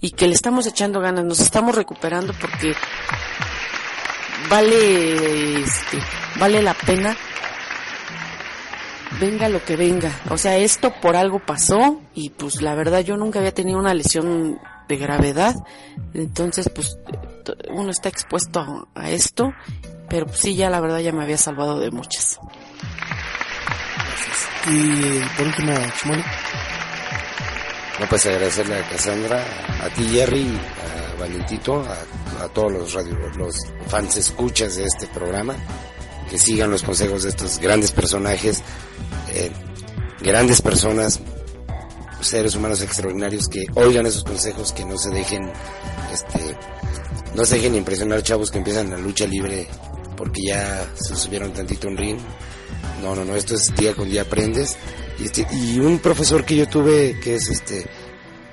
y 0.00 0.10
que 0.12 0.26
le 0.26 0.34
estamos 0.34 0.66
echando 0.66 1.00
ganas 1.00 1.24
nos 1.24 1.40
estamos 1.40 1.74
recuperando 1.74 2.32
porque 2.34 2.74
vale 4.48 5.60
este 5.60 5.98
vale 6.38 6.62
la 6.62 6.74
pena 6.74 7.16
venga 9.18 9.48
lo 9.48 9.64
que 9.64 9.76
venga. 9.76 10.10
O 10.30 10.38
sea, 10.38 10.56
esto 10.56 10.92
por 11.00 11.16
algo 11.16 11.38
pasó 11.40 12.00
y 12.14 12.30
pues 12.30 12.62
la 12.62 12.74
verdad 12.74 13.00
yo 13.00 13.16
nunca 13.16 13.38
había 13.38 13.54
tenido 13.54 13.78
una 13.78 13.94
lesión 13.94 14.58
de 14.88 14.96
gravedad. 14.96 15.54
Entonces 16.14 16.68
pues 16.74 16.98
uno 17.70 17.90
está 17.90 18.08
expuesto 18.08 18.88
a, 18.94 19.10
esto, 19.10 19.52
pero 20.08 20.26
pues, 20.26 20.38
sí 20.38 20.54
ya 20.54 20.70
la 20.70 20.80
verdad 20.80 20.98
ya 20.98 21.12
me 21.12 21.22
había 21.22 21.38
salvado 21.38 21.78
de 21.80 21.90
muchas. 21.90 22.38
Y 24.68 25.20
por 25.36 25.46
último. 25.46 25.72
No, 28.00 28.08
pues 28.08 28.24
agradecerle 28.24 28.76
a 28.76 28.88
Cassandra, 28.88 29.44
a 29.84 29.90
ti 29.90 30.08
Jerry, 30.08 30.46
a 30.48 31.20
Valentito, 31.20 31.84
a, 32.40 32.48
todos 32.48 32.72
los 32.72 32.94
radio, 32.94 33.14
los 33.36 33.54
fans 33.88 34.16
escuchas 34.16 34.76
de 34.76 34.84
este 34.84 35.06
programa 35.08 35.54
que 36.30 36.38
sigan 36.38 36.70
los 36.70 36.82
consejos 36.82 37.24
de 37.24 37.28
estos 37.28 37.58
grandes 37.58 37.92
personajes, 37.92 38.62
eh, 39.34 39.50
grandes 40.22 40.62
personas, 40.62 41.20
seres 42.22 42.54
humanos 42.54 42.80
extraordinarios 42.80 43.48
que 43.48 43.66
oigan 43.74 44.06
esos 44.06 44.24
consejos, 44.24 44.72
que 44.72 44.86
no 44.86 44.96
se 44.96 45.10
dejen, 45.10 45.52
este, 46.10 46.56
no 47.34 47.44
se 47.44 47.56
dejen 47.56 47.74
impresionar 47.74 48.22
chavos 48.22 48.50
que 48.50 48.58
empiezan 48.58 48.88
la 48.88 48.96
lucha 48.96 49.26
libre 49.26 49.68
porque 50.16 50.40
ya 50.46 50.86
se 50.94 51.16
subieron 51.16 51.52
tantito 51.52 51.88
un 51.88 51.98
ring. 51.98 52.18
No, 53.02 53.14
no, 53.14 53.26
no, 53.26 53.36
esto 53.36 53.54
es 53.54 53.74
día 53.76 53.94
con 53.94 54.08
día 54.08 54.22
aprendes. 54.22 54.76
Y, 55.20 55.24
este, 55.24 55.46
y 55.52 55.78
un 55.78 55.98
profesor 55.98 56.44
que 56.44 56.56
yo 56.56 56.68
tuve 56.68 57.18
que 57.20 57.34
es 57.34 57.48
este, 57.50 57.86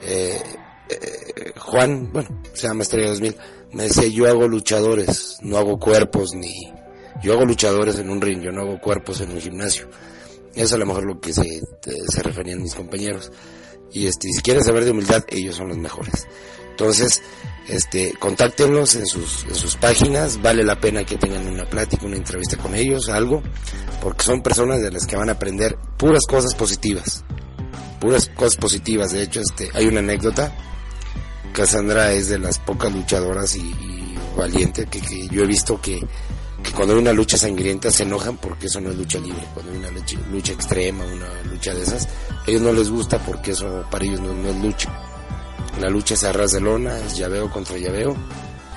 eh, 0.02 0.42
eh, 0.90 1.54
Juan, 1.58 2.12
bueno, 2.12 2.42
se 2.54 2.68
llama 2.68 2.84
Estrella 2.84 3.10
2000, 3.10 3.36
me 3.72 3.84
decía, 3.84 4.08
yo 4.08 4.28
hago 4.28 4.48
luchadores, 4.48 5.38
no 5.42 5.58
hago 5.58 5.80
cuerpos 5.80 6.34
ni, 6.36 6.74
yo 7.24 7.34
hago 7.34 7.46
luchadores 7.46 8.00
en 8.00 8.10
un 8.10 8.22
ring, 8.22 8.42
yo 8.42 8.52
no 8.52 8.62
hago 8.62 8.80
cuerpos 8.80 9.22
en 9.22 9.32
un 9.32 9.40
gimnasio. 9.40 9.90
Eso 10.54 10.66
es 10.66 10.74
a 10.74 10.78
lo 10.78 10.86
mejor 10.88 11.06
lo 11.06 11.20
que 11.20 11.34
se, 11.34 11.62
se 12.08 12.24
referían 12.24 12.62
mis 12.62 12.74
compañeros. 12.74 13.32
Y 13.92 14.08
este, 14.08 14.28
si 14.30 14.42
quieren 14.42 14.64
saber 14.64 14.86
de 14.86 14.92
humildad, 14.92 15.24
ellos 15.30 15.56
son 15.56 15.70
los 15.70 15.78
mejores. 15.78 16.28
Entonces, 16.78 17.24
este, 17.68 18.13
contáctenlos 18.20 18.96
en 18.96 19.08
sus, 19.08 19.46
en 19.46 19.56
sus 19.56 19.76
páginas, 19.78 20.40
vale 20.44 20.63
la 20.63 20.80
pena 20.80 21.04
que 21.04 21.18
tengan 21.18 21.48
una 21.48 21.66
plática, 21.66 22.06
una 22.06 22.18
entrevista 22.18 22.56
con 22.56 22.76
ellos, 22.76 23.10
algo, 23.10 23.42
porque 24.00 24.24
son 24.24 24.44
personas 24.44 24.80
de 24.84 24.92
las 24.92 25.08
que 25.08 25.16
van 25.16 25.30
a 25.30 25.32
aprender 25.32 25.76
puras 25.98 26.22
cosas 26.30 26.54
positivas. 26.54 27.24
Puras 28.00 28.30
cosas 28.36 28.58
positivas. 28.58 29.12
De 29.12 29.24
hecho, 29.24 29.42
este, 29.42 29.72
hay 29.74 29.88
una 29.88 30.02
anécdota. 30.02 30.56
Cassandra 31.52 32.13
es 32.13 32.30
de 32.30 32.38
las 32.38 32.60
pocas 32.60 32.94
luchadoras 32.94 33.56
y, 33.56 33.62
y 33.62 34.16
valiente 34.38 34.86
que, 34.86 35.02
que 35.02 35.28
yo 35.30 35.42
he 35.42 35.48
visto 35.48 35.82
que 35.82 36.00
que 36.63 36.72
cuando 36.72 36.96
hay 36.96 37.00
una 37.00 37.13
lucha 37.13 37.38
sangrienta 37.38 37.92
se 37.92 38.04
enojan 38.04 38.38
porque 38.38 38.66
eso 38.66 38.82
no 38.82 38.90
es 38.90 38.98
lucha 38.98 39.20
libre, 39.20 39.44
cuando 39.54 39.72
hay 39.72 39.78
una 39.78 39.90
lucha, 40.32 40.52
extrema, 40.52 41.06
una 41.06 41.44
lucha 41.52 41.74
de 41.74 41.84
esas, 41.84 42.08
a 42.08 42.44
ellos 42.48 42.62
no 42.62 42.74
les 42.74 42.90
gusta 42.90 43.20
porque 43.20 43.52
eso 43.52 43.86
para 43.92 44.06
ellos 44.06 44.20
no 44.20 44.50
es 44.50 44.56
lucha. 44.58 45.07
La 45.80 45.90
lucha 45.90 46.16
es 46.16 46.24
arras 46.24 46.52
de 46.52 46.62
lona, 46.62 46.98
es 47.00 47.18
llaveo 47.18 47.50
contra 47.52 47.78
llaveo, 47.78 48.16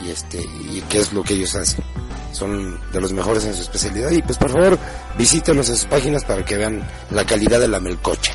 y 0.05 0.11
este, 0.11 0.39
y 0.39 0.83
qué 0.89 0.99
es 0.99 1.13
lo 1.13 1.23
que 1.23 1.35
ellos 1.35 1.55
hacen. 1.55 1.83
Son 2.33 2.79
de 2.93 3.01
los 3.01 3.13
mejores 3.13 3.45
en 3.45 3.55
su 3.55 3.63
especialidad, 3.63 4.11
y 4.11 4.23
pues 4.23 4.39
por 4.39 4.51
favor, 4.51 4.79
visítenos 5.19 5.69
en 5.69 5.77
sus 5.77 5.87
páginas 5.87 6.25
para 6.25 6.45
que 6.45 6.57
vean 6.57 6.87
la 7.11 7.25
calidad 7.25 7.61
de 7.61 7.69
la 7.69 7.81
melcocha. 7.81 8.33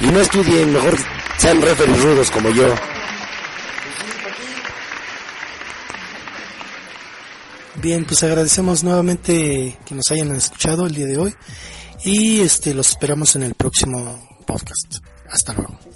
Y 0.00 0.06
no 0.06 0.20
estudien, 0.20 0.72
mejor 0.72 0.96
sean 1.38 1.62
referees 1.62 2.02
rudos 2.02 2.30
como 2.30 2.50
yo. 2.50 2.74
Bien, 7.76 8.04
pues 8.04 8.22
agradecemos 8.22 8.84
nuevamente 8.84 9.78
que 9.86 9.94
nos 9.94 10.10
hayan 10.10 10.34
escuchado 10.34 10.86
el 10.86 10.94
día 10.94 11.06
de 11.06 11.16
hoy 11.16 11.34
y 12.04 12.40
este 12.40 12.74
los 12.74 12.90
esperamos 12.90 13.36
en 13.36 13.42
el 13.42 13.54
próximo 13.54 14.38
podcast. 14.46 14.96
Hasta 15.30 15.54
luego. 15.54 15.89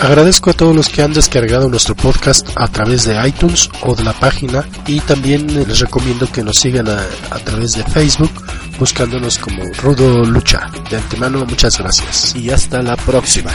Agradezco 0.00 0.50
a 0.50 0.52
todos 0.52 0.76
los 0.76 0.88
que 0.88 1.02
han 1.02 1.12
descargado 1.12 1.68
nuestro 1.68 1.96
podcast 1.96 2.48
a 2.54 2.68
través 2.68 3.04
de 3.04 3.20
iTunes 3.26 3.68
o 3.82 3.96
de 3.96 4.04
la 4.04 4.12
página 4.12 4.64
y 4.86 5.00
también 5.00 5.46
les 5.52 5.80
recomiendo 5.80 6.30
que 6.30 6.44
nos 6.44 6.58
sigan 6.58 6.88
a, 6.88 7.02
a 7.30 7.38
través 7.40 7.74
de 7.74 7.82
Facebook 7.82 8.30
buscándonos 8.78 9.38
como 9.38 9.64
Rudo 9.82 10.24
Lucha. 10.24 10.70
De 10.88 10.98
antemano, 10.98 11.44
muchas 11.44 11.78
gracias 11.78 12.36
y 12.36 12.48
hasta 12.50 12.80
la 12.80 12.96
próxima. 12.96 13.50